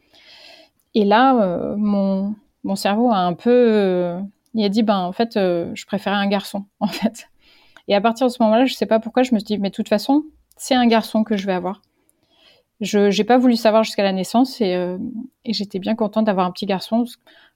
[0.96, 4.20] Et là, euh, mon, mon, cerveau a un peu, euh,
[4.56, 7.30] il a dit, ben en fait, je préférais un garçon, en fait.
[7.88, 9.70] Et à partir de ce moment-là, je sais pas pourquoi, je me suis dit, mais
[9.70, 10.24] de toute façon,
[10.58, 11.82] c'est un garçon que je vais avoir.
[12.82, 14.76] Je n'ai pas voulu savoir jusqu'à la naissance et,
[15.46, 17.06] et j'étais bien contente d'avoir un petit garçon.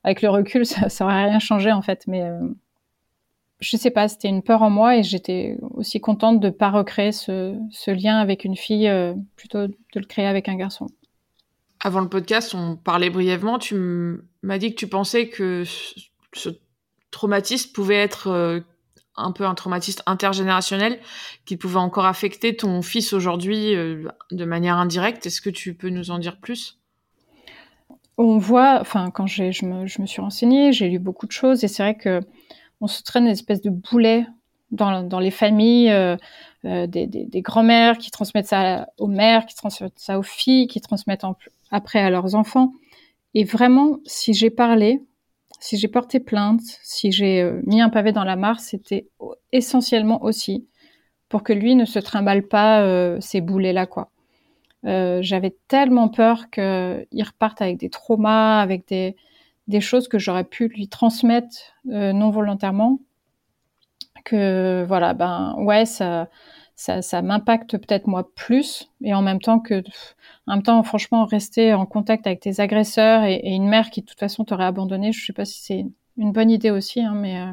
[0.03, 2.23] Avec le recul, ça, ça aurait rien changé en fait, mais
[3.59, 7.11] je sais pas, c'était une peur en moi et j'étais aussi contente de pas recréer
[7.11, 10.87] ce, ce lien avec une fille, euh, plutôt de le créer avec un garçon.
[11.79, 13.59] Avant le podcast, on parlait brièvement.
[13.59, 15.63] Tu m'as dit que tu pensais que
[16.33, 16.49] ce
[17.11, 18.59] traumatisme pouvait être euh,
[19.17, 20.99] un peu un traumatisme intergénérationnel
[21.45, 25.25] qui pouvait encore affecter ton fils aujourd'hui euh, de manière indirecte.
[25.25, 26.79] Est-ce que tu peux nous en dire plus?
[28.17, 31.63] On voit, enfin, quand je me, je me suis renseignée, j'ai lu beaucoup de choses
[31.63, 32.21] et c'est vrai que
[32.81, 34.25] on se traîne une espèce de boulet
[34.71, 36.17] dans, dans les familles, euh,
[36.65, 40.67] euh, des, des, des grands-mères qui transmettent ça aux mères, qui transmettent ça aux filles,
[40.67, 41.23] qui transmettent
[41.71, 42.73] après à leurs enfants.
[43.33, 45.01] Et vraiment, si j'ai parlé,
[45.59, 49.07] si j'ai porté plainte, si j'ai euh, mis un pavé dans la mare, c'était
[49.51, 50.67] essentiellement aussi
[51.29, 54.11] pour que lui ne se trimballe pas euh, ces boulets-là, quoi.
[54.85, 59.15] Euh, j'avais tellement peur qu'il reparte avec des traumas, avec des,
[59.67, 62.99] des choses que j'aurais pu lui transmettre non volontairement,
[64.23, 66.29] que voilà, ben ouais, ça,
[66.75, 69.83] ça, ça m'impacte peut-être moi plus, et en même temps que
[70.47, 74.05] en même temps, franchement, rester en contact avec tes agresseurs et, une mère qui de
[74.05, 75.85] toute façon t'aurait abandonné, je sais pas si c'est
[76.17, 77.51] une bonne idée aussi, hein, mais euh,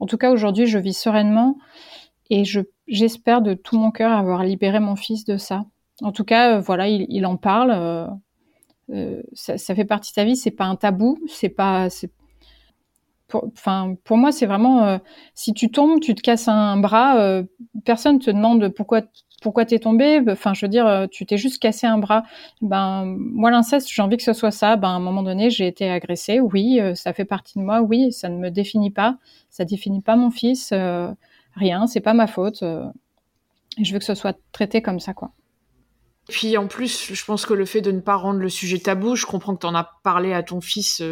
[0.00, 1.56] en tout cas aujourd'hui, je vis sereinement
[2.30, 5.64] et je j'espère de tout mon cœur avoir libéré mon fils de ça.
[6.02, 7.72] En tout cas, euh, voilà, il, en parle.
[8.90, 10.36] Euh, ça, ça, fait partie de sa vie.
[10.36, 11.18] C'est pas un tabou.
[11.26, 11.88] C'est pas.
[13.32, 15.00] Enfin, pour, moi, c'est vraiment
[15.34, 17.42] si tu tombes, tu te casses un bras,
[17.84, 19.02] personne te demande pourquoi
[19.40, 22.24] pourquoi t'es tombé Enfin, je veux dire, euh, tu t'es juste cassé un bras.
[22.60, 24.76] Ben, moi, l'inceste, j'ai envie que ce soit ça.
[24.76, 26.40] Ben, à un moment donné, j'ai été agressée.
[26.40, 27.80] Oui, euh, ça fait partie de moi.
[27.80, 29.16] Oui, ça ne me définit pas.
[29.50, 30.70] Ça définit pas mon fils.
[30.72, 31.08] Euh,
[31.54, 32.62] rien, c'est pas ma faute.
[32.62, 35.30] je veux que ce soit traité comme ça, quoi.
[36.28, 39.16] Puis en plus, je pense que le fait de ne pas rendre le sujet tabou,
[39.16, 41.02] je comprends que tu en as parlé à ton fils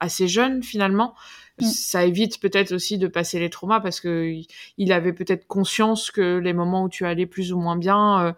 [0.00, 1.14] assez jeune finalement.
[1.60, 1.64] Mm.
[1.64, 4.34] ça évite peut-être aussi de passer les traumas parce que
[4.76, 8.32] il avait peut-être conscience que les moments où tu allais plus ou moins bien, euh,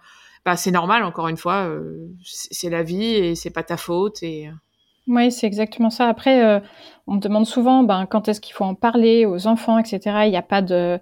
[0.44, 1.02] bah c'est normal.
[1.02, 4.52] Encore une fois, euh, c'est la vie et c'est pas ta faute et euh.
[5.08, 6.08] oui, c'est exactement ça.
[6.08, 6.62] Après,
[7.06, 10.00] on me demande souvent, ben, quand est-ce qu'il faut en parler aux enfants, etc.
[10.26, 11.00] Il n'y a pas de,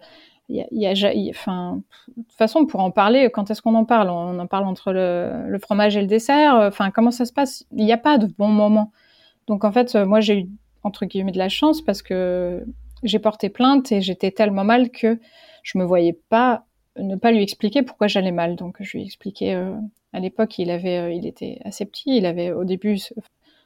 [0.48, 1.82] il y a, y a, enfin,
[2.16, 4.08] de toute façon, pour en parler, quand est-ce qu'on en parle?
[4.08, 6.54] On en parle entre le, le fromage et le dessert.
[6.54, 7.66] Enfin, comment ça se passe?
[7.72, 8.90] Il n'y a pas de bon moment.
[9.48, 10.48] Donc, en fait, moi, j'ai eu
[10.86, 12.64] entre guillemets de la chance parce que
[13.02, 15.18] j'ai porté plainte et j'étais tellement mal que
[15.62, 16.64] je me voyais pas
[16.96, 18.56] ne pas lui expliquer pourquoi j'allais mal.
[18.56, 19.74] Donc je lui ai expliqué euh,
[20.12, 22.98] à l'époque, il avait euh, il était assez petit, il avait au début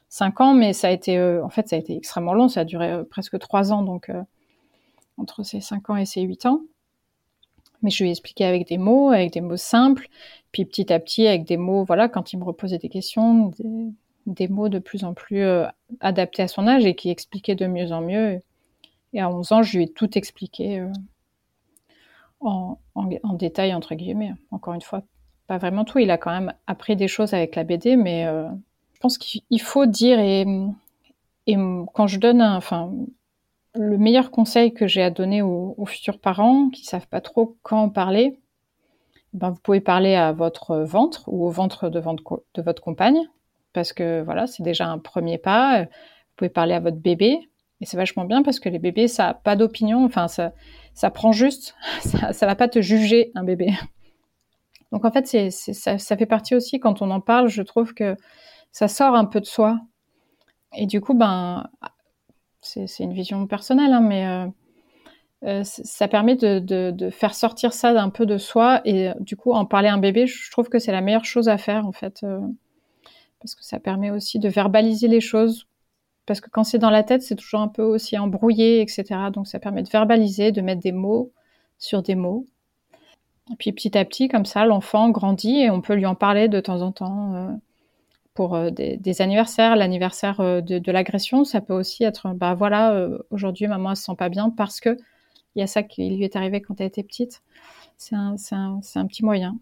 [0.09, 2.61] 5 ans mais ça a été euh, en fait ça a été extrêmement long, ça
[2.61, 4.11] a duré presque 3 ans donc
[5.17, 6.61] entre ses 5 ans et ses 8 ans.
[7.83, 10.07] Mais je lui ai expliqué avec des mots, avec des mots simples,
[10.51, 13.91] puis petit à petit avec des mots voilà, quand il me reposait des questions, des,
[14.25, 15.65] des mots de plus en plus euh,
[15.99, 18.41] adaptés à son âge et qui expliquaient de mieux en mieux.
[19.13, 20.91] Et à 11 ans, je lui ai tout expliqué euh,
[22.41, 22.77] en,
[23.33, 24.33] détail, entre guillemets.
[24.51, 25.03] Encore une fois,
[25.47, 25.99] pas vraiment tout.
[25.99, 28.47] Il a quand même appris des choses avec la BD, mais euh,
[28.93, 30.45] je pense qu'il faut dire et,
[31.93, 32.93] quand je donne, enfin,
[33.73, 37.89] le meilleur conseil que j'ai à donner aux, futurs parents qui savent pas trop quand
[37.89, 38.39] parler,
[39.33, 43.27] ben vous pouvez parler à votre ventre ou au ventre de de votre compagne
[43.73, 45.83] parce que voilà, c'est déjà un premier pas.
[45.83, 45.87] Vous
[46.35, 47.37] pouvez parler à votre bébé
[47.81, 50.05] et c'est vachement bien parce que les bébés, ça n'a pas d'opinion.
[50.05, 50.53] Enfin, ça,
[50.93, 51.75] ça prend juste.
[52.01, 53.73] Ça, ça va pas te juger un bébé.
[54.91, 57.47] Donc en fait, c'est, ça, ça, fait partie aussi quand on en parle.
[57.47, 58.17] Je trouve que
[58.71, 59.79] ça sort un peu de soi.
[60.75, 61.69] Et du coup, ben,
[62.61, 64.47] c'est, une vision personnelle, hein, mais euh,
[65.43, 66.59] euh, ça permet de,
[66.91, 69.97] de, faire sortir ça d'un peu de soi et du coup en parler à un
[69.97, 72.39] bébé je trouve que c'est la meilleure chose à faire en fait euh,
[73.41, 75.67] parce que ça permet aussi de verbaliser les choses.
[76.25, 79.03] Parce que quand c'est dans la tête, c'est toujours un peu aussi embrouillé, etc.
[79.33, 81.31] Donc ça permet de verbaliser, de mettre des mots
[81.79, 82.45] sur des mots.
[83.51, 86.47] Et puis petit à petit, comme ça, l'enfant grandit et on peut lui en parler
[86.47, 87.35] de temps en temps.
[87.35, 87.51] Euh,
[88.33, 93.67] pour euh, des, anniversaires, l'anniversaire euh, de, l'agression, ça peut aussi être, bah voilà, aujourd'hui
[93.67, 94.97] maman elle se sent pas bien parce que
[95.55, 97.41] il y a ça qui lui est arrivé quand elle était petite.
[97.97, 99.57] C'est un, un, un petit moyen.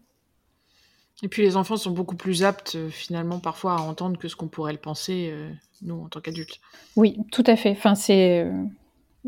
[1.21, 4.36] Et puis les enfants sont beaucoup plus aptes euh, finalement parfois à entendre que ce
[4.36, 5.49] qu'on pourrait le penser euh,
[5.82, 6.59] nous en tant qu'adultes.
[6.95, 7.72] Oui, tout à fait.
[7.72, 8.51] Enfin, c'est euh,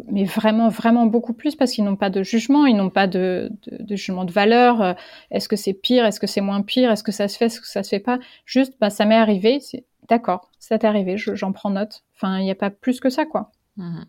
[0.09, 3.51] mais vraiment vraiment beaucoup plus parce qu'ils n'ont pas de jugement, ils n'ont pas de,
[3.67, 4.95] de, jugement de valeur.
[5.31, 7.59] Est-ce que c'est pire Est-ce que c'est moins pire Est-ce que ça se fait Est-ce
[7.59, 9.59] que ça se fait pas Juste, bah ça m'est arrivé.
[9.59, 11.17] C'est d'accord, ça t'est arrivé.
[11.17, 12.03] J'en prends note.
[12.15, 13.51] Enfin, il n'y a pas plus que ça, quoi.
[13.77, 14.03] Mmh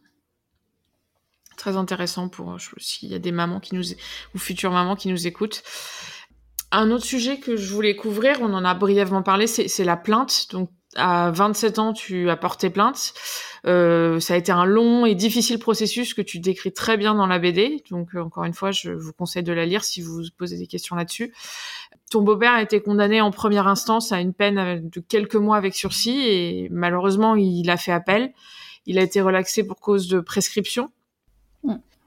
[1.56, 3.84] Très intéressant pour s'il y a des mamans qui nous
[4.34, 5.62] ou futures mamans qui nous écoutent.
[6.74, 10.46] Un autre sujet que je voulais couvrir, on en a brièvement parlé, c'est la plainte.
[10.52, 13.14] Donc, À 27 ans, tu as porté plainte.
[13.66, 17.26] Euh, ça a été un long et difficile processus que tu décris très bien dans
[17.26, 17.82] la BD.
[17.90, 20.66] Donc, encore une fois, je vous conseille de la lire si vous vous posez des
[20.66, 21.32] questions là-dessus.
[22.10, 25.74] Ton beau-père a été condamné en première instance à une peine de quelques mois avec
[25.74, 28.32] sursis et malheureusement, il a fait appel.
[28.84, 30.90] Il a été relaxé pour cause de prescription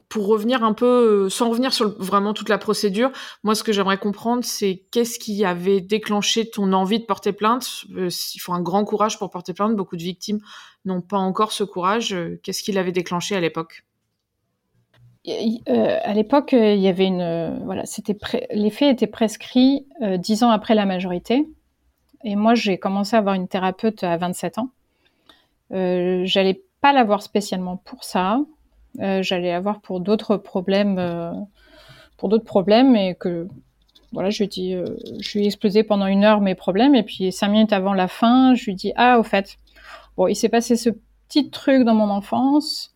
[0.09, 3.11] pour revenir un peu, euh, sans revenir sur vraiment toute la procédure,
[3.43, 7.85] moi, ce que j'aimerais comprendre, c'est qu'est-ce qui avait déclenché ton envie de porter plainte?
[7.95, 9.75] Euh, Il faut un grand courage pour porter plainte.
[9.75, 10.39] Beaucoup de victimes
[10.85, 12.13] n'ont pas encore ce courage.
[12.13, 13.83] Euh, qu'est-ce qui l'avait déclenché à l'époque?
[15.27, 18.15] À l'époque, il y avait une, voilà, c'était
[18.51, 21.47] les faits étaient dix ans après la majorité.
[22.23, 24.69] Et moi, j'ai commencé à avoir une thérapeute à 27 ans.
[25.71, 28.39] J'allais pas la voir spécialement pour ça.
[28.99, 31.31] Euh, j'allais avoir pour d'autres problèmes, euh,
[32.17, 33.47] pour d'autres problèmes, et que
[34.13, 34.85] voilà, je lui dis, euh,
[35.19, 38.07] je lui ai explosé pendant une heure mes problèmes, et puis cinq minutes avant la
[38.07, 39.57] fin, je lui dis ah au fait,
[40.17, 40.89] bon, il s'est passé ce
[41.27, 42.93] petit truc dans mon enfance.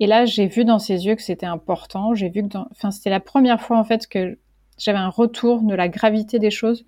[0.00, 2.14] Et là, j'ai vu dans ses yeux que c'était important.
[2.14, 4.38] J'ai vu que, enfin, c'était la première fois en fait que
[4.78, 6.84] j'avais un retour de la gravité des choses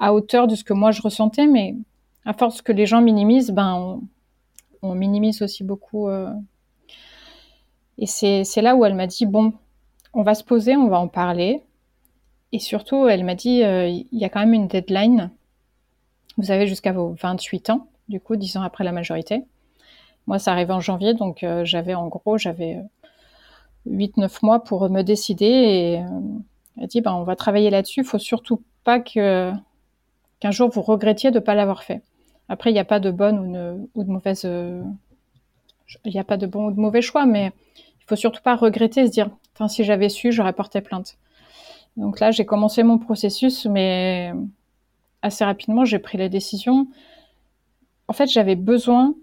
[0.00, 1.76] à hauteur de ce que moi je ressentais, mais
[2.24, 4.00] à force que les gens minimisent, ben
[4.82, 6.08] on, minimise aussi beaucoup
[8.02, 9.52] et c'est là où elle m'a dit, bon,
[10.12, 11.62] on va se poser, on va en parler.
[12.50, 15.30] Et surtout, elle m'a dit, euh, il y a quand même une deadline.
[16.36, 19.44] Vous avez jusqu'à vos 28 ans, du coup, 10 ans après la majorité.
[20.26, 22.80] Moi, ça arrivait en janvier, donc euh, j'avais en gros, j'avais
[23.88, 25.44] 8-9 euh, mois pour me décider.
[25.46, 26.02] Et
[26.80, 28.00] elle dit, ben, on va travailler là-dessus.
[28.00, 29.60] Il faut surtout pas qu'un
[30.50, 32.02] jour vous regrettiez de ne pas l'avoir fait.
[32.48, 34.44] Après, il n'y a pas de bonne ou, de mauvaise
[36.04, 37.52] il a pas de bon ou de mauvais choix, mais
[38.02, 39.30] il faut surtout pas regretter, se dire,
[39.68, 41.16] si j'avais su, j'aurais porté plainte.
[41.96, 44.32] Donc là, j'ai commencé mon processus, mais
[45.22, 46.88] assez rapidement, j'ai pris la décision.
[48.08, 49.14] En fait, j'avais besoin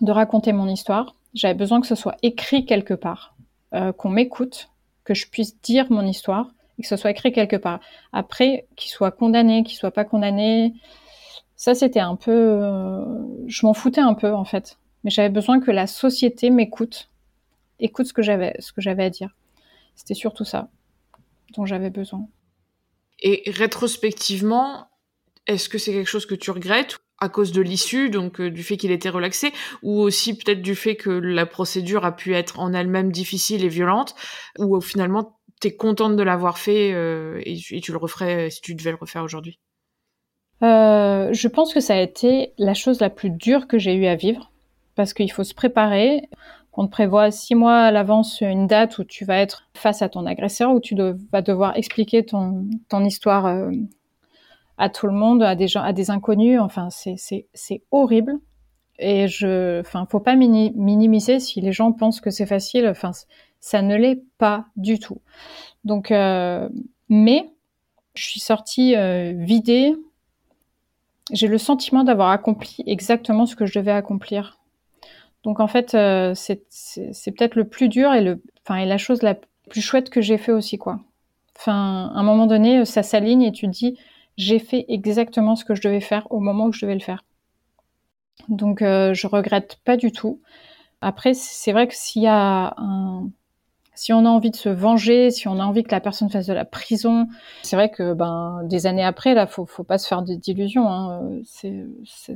[0.00, 1.16] de raconter mon histoire.
[1.34, 3.34] J'avais besoin que ce soit écrit quelque part,
[3.74, 4.68] euh, qu'on m'écoute,
[5.04, 7.80] que je puisse dire mon histoire et que ce soit écrit quelque part.
[8.12, 10.74] Après, qu'il soit condamné, qu'il soit pas condamné,
[11.56, 13.04] ça c'était un peu, euh,
[13.46, 17.08] je m'en foutais un peu en fait mais j'avais besoin que la société m'écoute,
[17.82, 19.36] écoute ce que j'avais, ce que j'avais à dire.
[19.94, 20.70] C'était surtout ça
[21.54, 22.26] dont j'avais besoin.
[23.20, 24.88] Et rétrospectivement,
[25.46, 28.64] est-ce que c'est quelque chose que tu regrettes à cause de l'issue, donc euh, du
[28.64, 29.52] fait qu'il était relaxé,
[29.82, 33.68] ou aussi peut-être du fait que la procédure a pu être en elle-même difficile et
[33.68, 34.16] violente,
[34.58, 38.74] ou finalement tu es contente de l'avoir fait euh, et, tu le referais si tu
[38.74, 39.60] devais le refaire aujourd'hui?
[40.64, 44.06] Euh, Je pense que ça a été la chose la plus dure que j'ai eu
[44.06, 44.50] à vivre
[44.96, 46.28] parce qu'il faut se préparer.
[46.74, 50.08] On te prévoit six mois à l'avance une date où tu vas être face à
[50.08, 50.96] ton agresseur, où tu
[51.30, 53.70] vas devoir expliquer ton, ton histoire euh,
[54.78, 56.58] à tout le monde, à des gens, à des inconnus.
[56.60, 58.38] Enfin, c'est horrible.
[58.98, 62.86] Et je, enfin, faut pas minimiser si les gens pensent que c'est facile.
[62.88, 63.10] Enfin,
[63.60, 65.20] ça ne l'est pas du tout.
[65.84, 66.68] Donc, euh,
[67.08, 67.50] mais
[68.14, 69.94] je suis sortie euh, vidée.
[71.32, 74.61] J'ai le sentiment d'avoir accompli exactement ce que je devais accomplir
[75.44, 79.22] donc en fait, euh, c'est peut-être le plus dur et, le, enfin, et la chose
[79.22, 79.36] la
[79.68, 81.00] plus chouette que j'ai fait aussi, quoi.
[81.56, 83.98] Enfin, à un moment donné, ça s'aligne et tu te dis,
[84.36, 87.24] j'ai fait exactement ce que je devais faire au moment où je devais le faire.
[88.48, 90.40] Donc euh, je regrette pas du tout.
[91.00, 93.28] Après, c'est vrai que s'il y a un,
[93.94, 96.46] si on a envie de se venger, si on a envie que la personne fasse
[96.46, 97.28] de la prison,
[97.62, 100.88] c'est vrai que ben des années après, là, faut, faut pas se faire d'illusions.
[100.88, 101.40] Hein.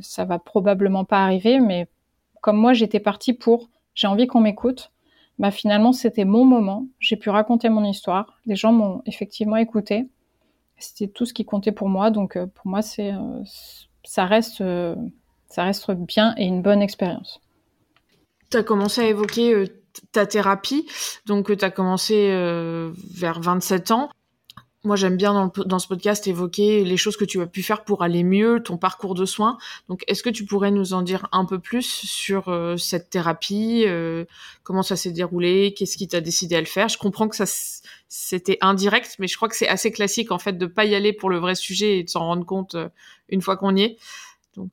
[0.00, 1.88] Ça va probablement pas arriver, mais
[2.40, 4.92] comme moi j'étais partie pour j'ai envie qu'on m'écoute,
[5.38, 10.06] bah finalement c'était mon moment, j'ai pu raconter mon histoire, les gens m'ont effectivement écouté,
[10.78, 13.42] c'était tout ce qui comptait pour moi, donc euh, pour moi c'est euh,
[14.04, 14.94] ça reste euh,
[15.48, 17.40] ça reste bien et une bonne expérience.
[18.50, 19.64] Tu as commencé à évoquer
[20.12, 20.86] ta thérapie,
[21.24, 22.28] donc tu as commencé
[23.14, 24.10] vers 27 ans
[24.86, 28.02] moi j'aime bien dans, ce podcast évoquer les choses que tu as pu faire pour
[28.02, 29.58] aller mieux, ton parcours de soins.
[29.88, 33.84] Donc est-ce que tu pourrais nous en dire un peu plus sur euh, cette thérapie,
[33.86, 34.24] euh,
[34.62, 36.88] comment ça s'est déroulé, qu'est-ce qui t'a décidé à le faire?
[36.88, 37.44] Je comprends que ça
[38.08, 41.12] c'était indirect, mais je crois que c'est assez classique en fait de pas y aller
[41.12, 42.88] pour le vrai sujet et de s'en rendre compte euh,
[43.28, 43.96] une fois qu'on y est.
[44.56, 44.70] Donc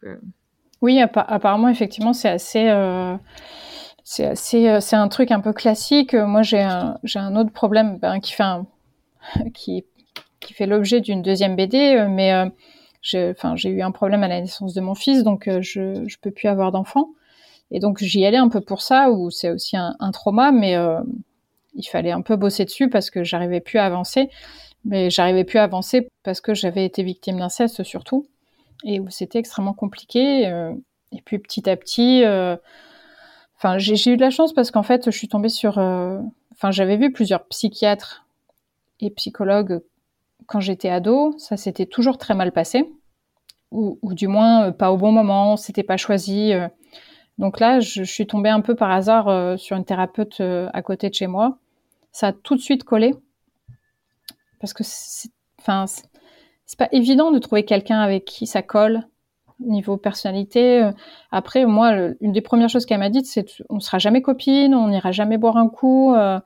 [0.81, 2.71] oui, apparemment effectivement c'est assez
[4.03, 6.13] c'est assez c'est un truc un peu classique.
[6.13, 8.65] Moi j'ai un un autre problème ben, qui fait un
[9.53, 9.85] qui
[10.43, 12.49] qui fait l'objet d'une deuxième BD, euh, mais euh,
[13.01, 16.31] j'ai eu un problème à la naissance de mon fils, donc euh, je ne peux
[16.31, 17.09] plus avoir d'enfant.
[17.71, 20.75] Et donc j'y allais un peu pour ça, où c'est aussi un, trauma, mais
[21.73, 24.29] il fallait un peu bosser dessus parce que j'arrivais plus à avancer.
[24.85, 28.27] Mais j'arrivais plus à avancer parce que j'avais été victime d'inceste surtout.
[28.83, 30.43] et où c'était extrêmement compliqué.
[31.11, 32.23] et puis petit à petit,
[33.77, 37.11] j'ai eu de la chance parce qu'en fait je suis tombée sur, enfin j'avais vu
[37.11, 38.27] plusieurs psychiatres
[38.99, 39.81] et psychologues
[40.47, 42.91] quand j'étais ado, ça s'était toujours très mal passé,
[43.71, 46.53] ou, du moins pas au bon moment, c'était pas choisi.
[47.39, 51.15] Donc là, je, suis tombée un peu par hasard sur une thérapeute à côté de
[51.15, 51.57] chez moi.
[52.11, 53.15] Ça a tout de suite collé
[54.59, 59.07] parce que c'est, enfin, c'est pas évident de trouver quelqu'un avec qui ça colle
[59.59, 60.89] niveau personnalité.
[61.31, 64.89] Après, moi, une des premières choses qu'elle m'a dites, c'est on sera jamais copine, on
[64.89, 66.13] n'ira jamais boire un coup.
[66.13, 66.39] Euh,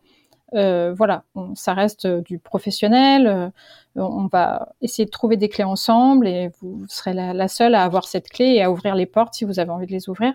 [0.55, 1.23] euh, voilà,
[1.55, 3.27] ça reste du professionnel.
[3.27, 3.49] Euh,
[3.95, 8.07] on va essayer de trouver des clés ensemble et vous serez la, seule à avoir
[8.07, 10.33] cette clé et à ouvrir les portes si vous avez envie de les ouvrir.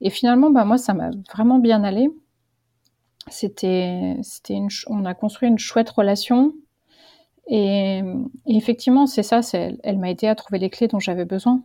[0.00, 2.08] Et finalement, bah moi, ça m'a vraiment bien allé.
[3.28, 6.54] C'était, c'était une, on a construit une chouette relation.
[7.48, 8.02] Et,
[8.46, 11.62] effectivement, c'est ça, elle, m'a aidé à trouver les clés dont j'avais besoin.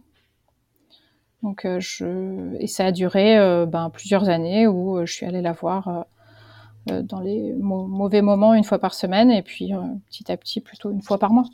[1.44, 5.28] Donc, euh, je, et ça a duré euh, ben, plusieurs années où euh, je suis
[5.28, 6.06] allée la voir
[6.88, 9.72] dans les mauvais moments une fois par semaine et puis
[10.10, 11.46] petit à petit plutôt une fois par mois.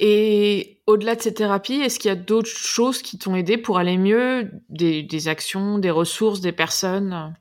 [0.00, 3.78] Et au-delà de ces thérapies, est-ce qu'il y a d'autres choses qui t'ont aidé pour
[3.78, 7.34] aller mieux, des, des actions, des ressources, des personnes?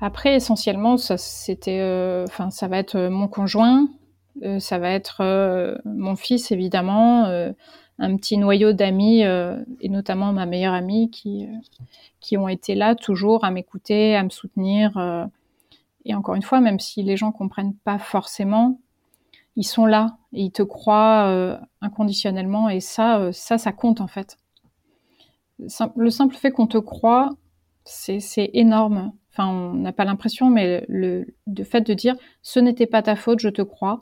[0.00, 1.80] Après, essentiellement, ça c'était,
[2.28, 3.88] enfin, ça va être mon conjoint,
[4.42, 7.52] euh, ça va être euh, mon fils, évidemment, euh,
[7.98, 11.46] un petit noyau d'amis, et notamment ma meilleure amie, qui,
[12.20, 14.90] qui ont été là toujours à m'écouter, à me soutenir.
[16.04, 18.80] Et encore une fois, même si les gens comprennent pas forcément,
[19.56, 22.68] ils sont là et ils te croient inconditionnellement.
[22.68, 24.38] Et ça, ça, ça compte en fait.
[25.58, 27.30] Le simple fait qu'on te croit,
[27.84, 29.12] c'est énorme.
[29.32, 33.16] Enfin, on n'a pas l'impression, mais le, le, fait de dire ce n'était pas ta
[33.16, 34.00] faute, je te crois,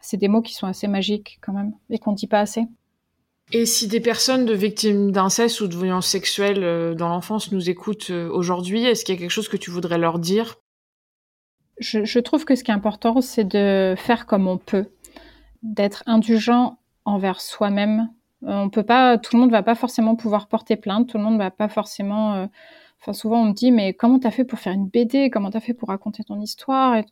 [0.00, 2.64] c'est des mots qui sont assez magiques quand même et qu'on ne dit pas assez.
[3.52, 7.70] Et si des personnes de victimes d'inceste ou de violence sexuelle euh, dans l'enfance nous
[7.70, 10.56] écoutent euh, aujourd'hui, est-ce qu'il y a quelque chose que tu voudrais leur dire?
[11.78, 14.86] Je, trouve que ce qui est important, c'est de faire comme on peut,
[15.62, 18.08] d'être indulgent envers soi-même.
[18.44, 21.24] Euh, on peut pas, tout le monde va pas forcément pouvoir porter plainte, tout le
[21.24, 22.48] monde va pas forcément.
[23.00, 25.60] Enfin, souvent on me dit, mais comment t'as fait pour faire une BD Comment t'as
[25.60, 27.02] fait pour raconter ton histoire?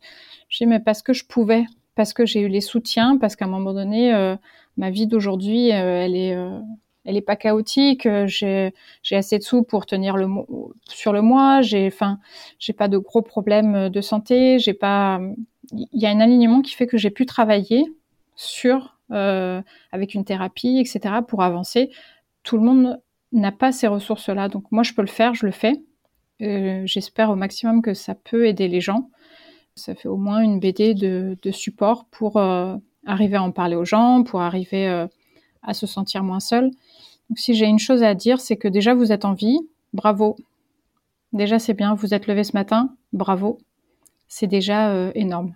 [0.49, 3.45] Je dis, mais parce que je pouvais parce que j'ai eu les soutiens, parce qu'à
[3.45, 4.35] un moment donné, euh,
[4.77, 6.59] ma vie d'aujourd'hui, euh, elle est, euh,
[7.05, 8.07] elle est pas chaotique.
[8.25, 10.27] J'ai, j'ai assez de sous pour tenir le
[10.87, 11.61] sur le mois.
[11.61, 12.19] J'ai, enfin,
[12.59, 14.59] j'ai pas de gros problèmes de santé.
[14.59, 15.21] J'ai pas,
[15.71, 17.85] il y a un alignement qui fait que j'ai pu travailler
[18.35, 21.15] sur avec une thérapie, etc.
[21.27, 21.91] pour avancer.
[22.43, 22.99] Tout le monde
[23.31, 25.75] n'a pas ces ressources-là, donc moi je peux le faire, je le fais.
[26.39, 29.09] J'espère au maximum que ça peut aider les gens.
[29.75, 32.75] Ça fait au moins une BD de, support pour euh,
[33.05, 35.07] arriver à en parler aux gens, pour arriver euh,
[35.65, 36.71] à se sentir moins seul.
[37.29, 39.59] Donc si j'ai une chose à dire, c'est que déjà vous êtes en vie,
[39.93, 40.35] bravo.
[41.33, 43.57] Déjà c'est bien, vous êtes levé ce matin, bravo.
[44.27, 45.55] C'est déjà euh, énorme.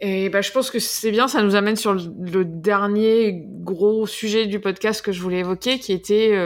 [0.00, 4.46] Et bah, je pense que c'est bien, ça nous amène sur le, dernier gros sujet
[4.46, 6.36] du podcast que je voulais évoquer, qui était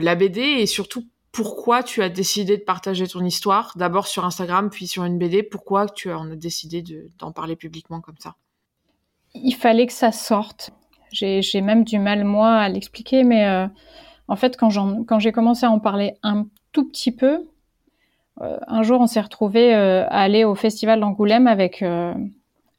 [0.00, 1.04] la BD et surtout
[1.34, 5.42] pourquoi tu as décidé de partager ton histoire, d'abord sur Instagram, puis sur une BD
[5.42, 6.82] Pourquoi tu en as décidé
[7.18, 8.36] d'en parler publiquement comme ça?
[9.34, 10.70] Il fallait que ça sorte.
[11.10, 13.66] J'ai même du mal, moi, à l'expliquer, mais euh,
[14.28, 17.46] en fait, quand j'ai commencé à en parler un tout petit peu,
[18.40, 21.84] euh, un jour, on s'est retrouvé euh, à aller au festival d'Angoulême avec,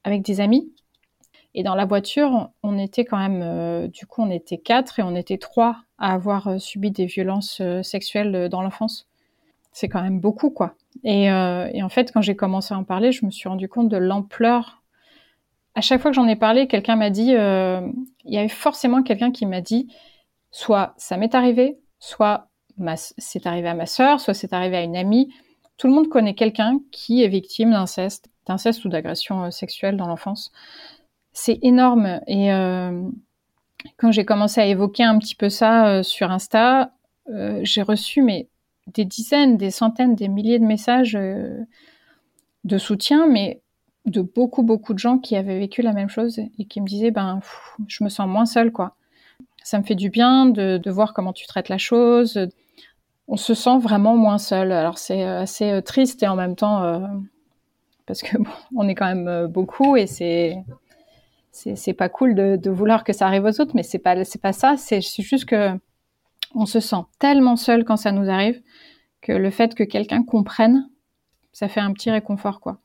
[0.04, 0.72] avec des amis.
[1.54, 5.16] Et dans la voiture, on était quand même, du coup, on était quatre et on
[5.16, 9.08] était trois à avoir subi des violences sexuelles dans l'enfance.
[9.72, 10.74] C'est quand même beaucoup, quoi.
[11.06, 13.88] Et, et en fait, quand j'ai commencé à en parler, je me suis rendu compte
[13.88, 14.84] de l'ampleur.
[15.76, 19.32] À chaque fois que j'en ai parlé, quelqu'un m'a dit, il y avait forcément quelqu'un
[19.32, 19.94] qui m'a dit,
[20.52, 22.48] soit ça m'est arrivé, soit
[23.18, 25.34] c'est arrivé à ma sœur, soit c'est arrivé à une amie.
[25.78, 30.52] Tout le monde connaît quelqu'un qui est victime d'inceste, d'inceste ou d'agression sexuelle dans l'enfance.
[31.34, 32.52] C'est énorme et
[33.98, 36.92] quand j'ai commencé à évoquer un petit peu ça euh, sur Insta,
[37.30, 38.24] euh, j'ai reçu
[38.88, 41.64] des dizaines, des centaines, des milliers de messages euh,
[42.64, 43.62] de soutien, mais
[44.06, 47.12] de beaucoup, beaucoup de gens qui avaient vécu la même chose et qui me disaient,
[47.12, 47.40] ben,
[47.88, 48.96] je me sens moins seule, quoi.
[49.64, 52.40] Ça me fait du bien de, de, voir comment tu traites la chose.
[53.28, 54.72] On se sent vraiment moins seul.
[54.72, 57.10] Alors c'est assez triste et en même temps,
[58.06, 58.38] parce que
[58.76, 60.56] on est quand même beaucoup et c'est
[61.56, 64.54] c'est pas cool de, vouloir que ça arrive aux autres, mais c'est pas c'est pas
[64.54, 64.76] ça.
[64.78, 65.72] C'est juste que
[66.54, 68.62] on se sent tellement seul quand ça nous arrive
[69.22, 70.90] que le fait que quelqu'un comprenne,
[71.54, 72.80] ça fait un petit réconfort quoi.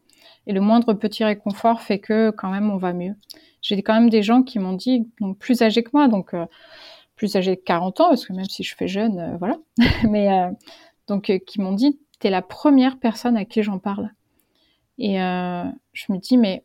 [0.47, 3.15] Et le moindre petit réconfort fait que quand même on va mieux.
[3.63, 6.47] J'ai quand même des gens qui m'ont dit, donc plus âgés que moi, donc euh,
[7.17, 9.59] plus âgés de 40 ans, parce que même si je fais jeune, euh, voilà.
[10.09, 10.51] Mais euh,
[11.09, 14.11] donc qui m'ont dit, t'es la première personne à qui j'en parle.
[14.99, 16.63] Et je me dis, mais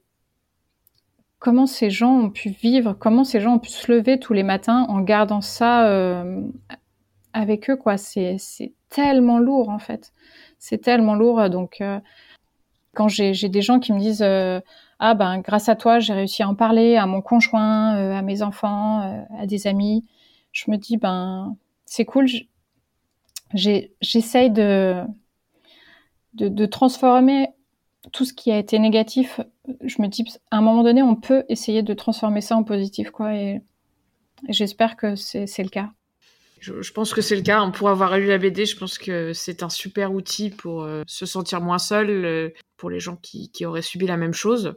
[1.40, 4.44] comment ces gens ont pu vivre, comment ces gens ont pu se lever tous les
[4.44, 6.22] matins en gardant ça
[7.32, 7.96] avec eux, quoi?
[7.98, 8.38] C'est
[8.90, 10.12] tellement lourd, en fait.
[10.60, 11.50] C'est tellement lourd.
[11.50, 11.82] Donc,
[12.96, 14.60] quand j'ai des gens qui me disent euh,
[15.00, 18.22] ah ben grâce à toi j'ai réussi à en parler à mon conjoint, euh, à
[18.22, 20.06] mes enfants, euh, à des amis,
[20.52, 22.28] je me dis ben c'est cool.
[23.54, 25.04] J'essaye de,
[26.34, 27.50] de, transformer
[28.12, 29.40] tout ce qui a été négatif.
[29.84, 33.12] Je me dis à un moment donné on peut essayer de transformer ça en positif
[33.12, 33.62] quoi et
[34.50, 35.92] j'espère que c'est le cas.
[36.60, 37.70] Je, pense que c'est le cas.
[37.70, 41.62] Pour avoir lu la BD, je pense que c'est un super outil pour se sentir
[41.62, 44.76] moins seul, pour les gens qui, auraient subi la même chose.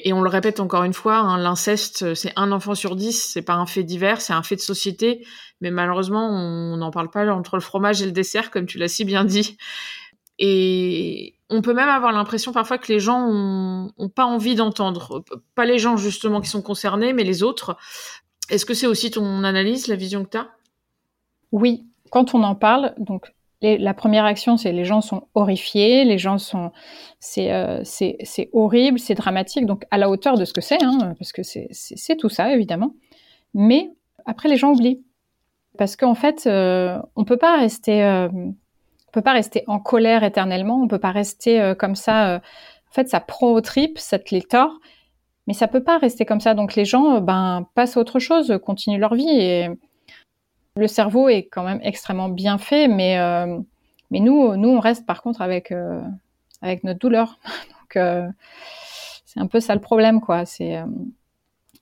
[0.00, 3.42] Et on le répète encore une fois, hein, l'inceste, c'est un enfant sur dix, c'est
[3.42, 5.24] pas un fait divers, c'est un fait de société.
[5.60, 8.88] Mais malheureusement, on n'en parle pas entre le fromage et le dessert, comme tu l'as
[8.88, 9.56] si bien dit.
[10.38, 15.22] Et on peut même avoir l'impression parfois que les gens ont, pas envie d'entendre.
[15.54, 17.76] Pas les gens justement qui sont concernés, mais les autres.
[18.48, 20.50] Est-ce que c'est aussi ton analyse, la vision que tu as
[21.52, 23.32] oui, quand on en parle, donc
[23.62, 26.72] la première action, c'est les gens sont horrifiés, les gens sont,
[27.20, 27.82] c'est euh,
[28.52, 32.16] horrible, c'est dramatique, donc à la hauteur de ce que c'est, hein, parce que c'est
[32.16, 32.94] tout ça évidemment.
[33.54, 33.90] Mais
[34.26, 35.04] après, les gens oublient
[35.78, 37.38] parce qu'en fait, euh, on peut
[37.88, 38.28] euh,
[39.12, 42.36] peut pas rester en colère éternellement, on peut pas rester comme ça.
[42.36, 44.72] en fait, ça prend aux tripes, ça te les tord,
[45.46, 46.54] mais ça peut pas rester comme ça.
[46.54, 49.68] Donc les gens, ben passent à autre chose, continuent leur vie et
[50.76, 53.58] le cerveau est quand même extrêmement bien fait, mais, euh,
[54.10, 56.00] mais nous, nous, on reste par contre avec, euh,
[56.62, 57.38] avec notre douleur.
[57.80, 58.28] donc, euh,
[59.26, 60.44] c'est un peu ça le problème, quoi.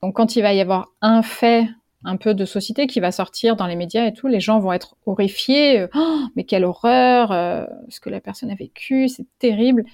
[0.02, 1.68] Donc, quand il va y avoir un fait
[2.04, 4.72] un peu de société qui va sortir dans les médias et tout, les gens vont
[4.72, 5.86] être horrifiés.
[5.94, 7.30] Oh, mais quelle horreur
[7.90, 9.84] Ce que la personne a vécu, c'est terrible.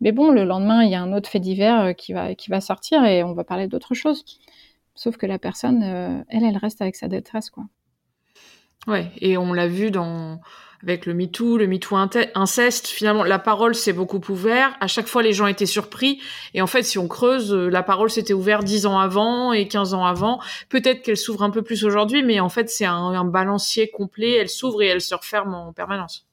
[0.00, 2.60] Mais bon, le lendemain, il y a un autre fait divers qui va, qui va
[2.60, 4.24] sortir et on va parler d'autre chose.
[4.96, 7.64] Sauf que la personne, elle, elle reste avec sa détresse, quoi.
[8.86, 10.40] Ouais, et on l'a vu dans
[10.84, 11.96] avec le MeToo, le MeToo
[12.34, 14.74] inceste, finalement, la parole s'est beaucoup ouverte.
[14.80, 16.20] À chaque fois, les gens étaient surpris.
[16.52, 19.66] Et en fait, si on creuse, euh, la parole s'était ouverte dix ans avant et
[19.66, 20.40] 15 ans avant.
[20.68, 24.32] Peut-être qu'elle s'ouvre un peu plus aujourd'hui, mais en fait, c'est un, balancier complet.
[24.32, 26.26] Elle s'ouvre et elle se referme en permanence.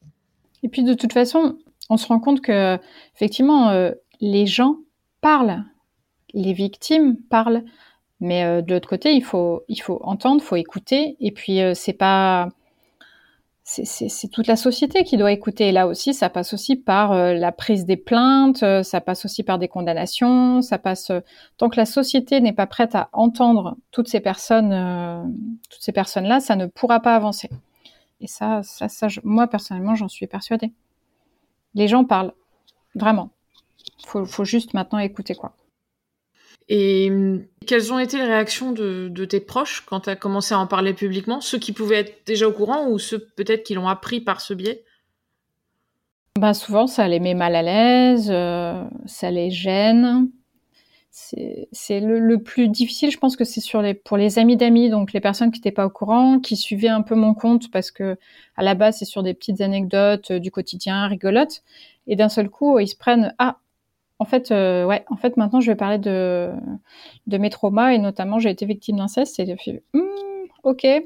[0.64, 1.58] Et puis, de toute façon,
[1.90, 2.78] on se rend compte que,
[3.16, 4.80] effectivement, euh, les gens
[5.22, 5.64] parlent.
[6.34, 7.64] Les victimes parlent.
[8.22, 11.18] Mais euh, de l'autre côté, il faut, il faut entendre, il faut écouter.
[11.20, 12.50] Et puis, euh, c'est pas.
[13.64, 15.70] C'est toute la société qui doit écouter.
[15.70, 19.44] Et là aussi, ça passe aussi par euh, la prise des plaintes, ça passe aussi
[19.44, 21.12] par des condamnations, ça passe.
[21.58, 25.32] tant que la société n'est pas prête à entendre toutes ces personnes,
[25.70, 27.50] toutes ces personnes-là, ça ne pourra pas avancer.
[28.20, 30.74] Et ça, ça, moi personnellement, j'en suis persuadée.
[31.74, 32.34] Les gens parlent,
[32.96, 33.30] vraiment.
[34.06, 35.54] Faut, faut juste maintenant écouter quoi.
[36.74, 40.60] Et hum, quelles ont été les réactions de, tes proches quand tu as commencé à
[40.60, 41.42] en parler publiquement?
[41.42, 44.54] Ceux qui pouvaient être déjà au courant ou ceux peut-être qui l'ont appris par ce
[44.54, 44.86] biais?
[46.40, 50.30] Bah Souvent, ça les met mal à l'aise, euh, ça les gêne.
[51.10, 55.52] C'est le, plus difficile, je pense que c'est pour les amis d'amis, donc les personnes
[55.52, 58.18] qui n'étaient pas au courant, qui suivaient un peu mon compte parce que
[58.56, 61.64] à la base, c'est sur des petites anecdotes euh, du quotidien, rigolotes.
[62.08, 63.58] Et d'un seul coup, ils se prennent Ah,
[64.22, 66.52] en fait, euh, en fait, maintenant, je vais parler de,
[67.26, 71.02] mes traumas et notamment, j'ai été victime d'inceste et fait, hmm, ok, euh,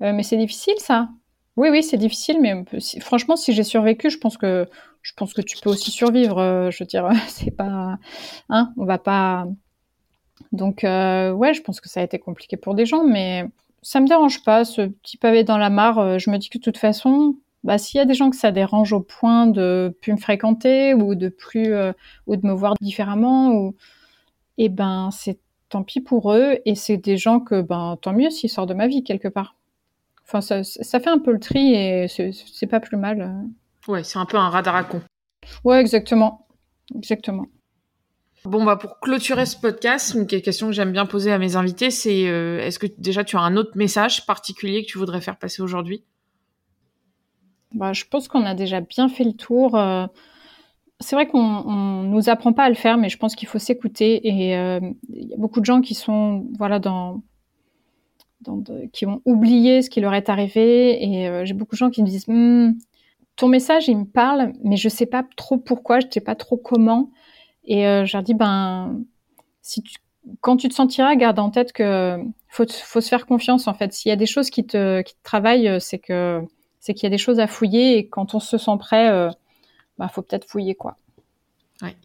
[0.00, 1.10] mais c'est difficile ça.
[1.56, 2.64] Oui, oui, c'est difficile, mais
[3.00, 4.66] franchement, si j'ai survécu, je pense que
[5.00, 6.38] je pense que tu peux aussi survivre.
[6.38, 7.98] Euh, je veux dire, c'est pas,
[8.48, 9.46] hein, on va pas.
[10.50, 13.44] Donc, ouais, je pense que ça a été compliqué pour des gens, mais
[13.82, 14.64] ça me dérange pas.
[14.64, 17.98] Ce petit pavé dans la mare, je me dis que de toute façon, bah, s'il
[17.98, 21.28] y a des gens que ça dérange au point de plus me fréquenter ou de
[21.30, 21.92] plus euh,
[22.26, 23.74] ou de me voir différemment ou
[24.58, 25.40] eh ben c'est
[25.70, 28.74] tant pis pour eux et c'est des gens que ben tant mieux s'ils sortent de
[28.74, 29.56] ma vie quelque part.
[30.26, 33.34] Enfin ça, ça fait un peu le tri et c'est pas plus mal.
[33.88, 35.00] Ouais, c'est un peu un radar à con.
[35.64, 36.46] Ouais, exactement.
[36.94, 37.46] Exactement.
[38.44, 41.90] Bon, bah pour clôturer ce podcast, une question que j'aime bien poser à mes invités,
[41.90, 45.38] c'est euh, est-ce que déjà tu as un autre message particulier que tu voudrais faire
[45.38, 46.04] passer aujourd'hui?
[47.74, 49.76] Bah, je pense qu'on a déjà bien fait le tour.
[49.76, 50.06] Euh.
[51.00, 53.58] c'est vrai qu'on ne nous apprend pas à le faire, mais je pense qu'il faut
[53.58, 54.26] s'écouter.
[54.28, 54.80] Et euh,
[55.12, 57.22] il y a beaucoup de gens qui sont voilà dans,
[58.92, 61.04] qui ont oublié ce qui leur est arrivé.
[61.04, 62.72] Et euh, j'ai beaucoup de gens qui me disent «Hmm,
[63.36, 66.56] ton message il me parle, mais je sais pas trop pourquoi, je sais pas trop
[66.56, 67.10] comment.
[67.66, 69.02] Et je leur dis, ben,
[70.42, 72.18] quand tu te sentiras, garde en tête que
[72.48, 73.92] faut, faut se faire confiance en fait.
[73.92, 76.46] S'il y a des choses qui te, qui te travaillent, c'est que
[76.84, 79.30] c'est qu'il y a des choses à fouiller et quand on se sent prêt, euh,
[79.96, 80.98] bah, faut peut-être fouiller quoi.
[81.80, 81.96] Ouais.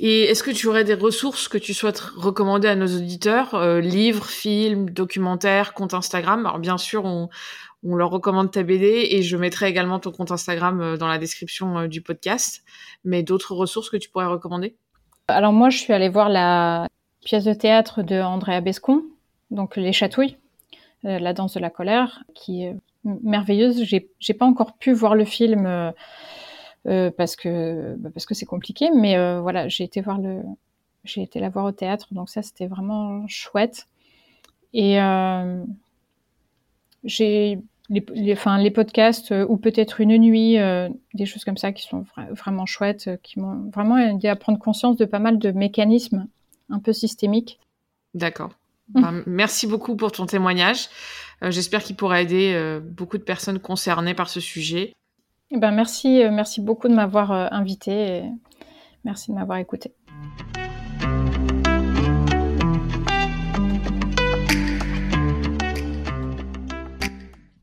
[0.00, 3.78] Et est-ce que tu aurais des ressources que tu souhaites recommander à nos auditeurs euh,
[3.78, 6.46] Livres, films, documentaires, compte Instagram?
[6.46, 7.28] Alors bien sûr, on,
[7.84, 11.18] on leur recommande ta BD et je mettrai également ton compte Instagram euh, dans la
[11.18, 12.64] description du podcast.
[13.04, 14.74] Mais d'autres ressources que tu pourrais recommander?
[15.28, 16.88] Alors moi, je suis allée voir la
[17.24, 19.04] pièce de théâtre de Andrea Bescon,
[19.52, 20.38] donc Les Chatouilles,
[21.04, 22.66] la danse de la colère, qui
[23.04, 23.84] merveilleuse.
[23.84, 25.92] J'ai, j'ai pas encore pu voir le film euh,
[26.86, 30.42] euh, parce que bah, parce que c'est compliqué, mais euh, voilà, j'ai été voir le,
[31.04, 33.86] j'ai été la voir au théâtre, donc ça c'était vraiment chouette.
[34.72, 34.98] Et
[37.04, 37.58] j'ai
[37.90, 40.56] les, les, enfin, les podcasts ou peut-être une nuit,
[41.14, 44.96] des choses comme ça qui sont vraiment chouettes, qui m'ont vraiment aidé à prendre conscience
[44.96, 46.26] de pas mal de mécanismes
[46.70, 47.60] un peu systémiques.
[48.14, 48.50] D'accord.
[48.88, 50.88] Bah, merci beaucoup pour ton témoignage.
[51.42, 54.92] Euh, j'espère qu'il pourra aider euh, beaucoup de personnes concernées par ce sujet.
[55.50, 58.22] Eh ben merci, euh, merci beaucoup de m'avoir invité et
[59.04, 59.92] merci de m'avoir écouté.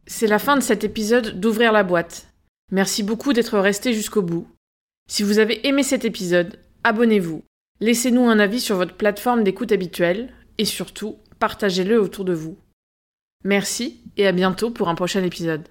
[0.05, 2.27] C'est la fin de cet épisode d'Ouvrir la boîte.
[2.71, 4.47] Merci beaucoup d'être resté jusqu'au bout.
[5.09, 7.43] Si vous avez aimé cet épisode, abonnez-vous.
[7.79, 12.55] Laissez-nous un avis sur votre plateforme d'écoute habituelle et surtout, partagez-le autour de vous.
[13.43, 15.67] Merci et à bientôt pour un prochain épisode.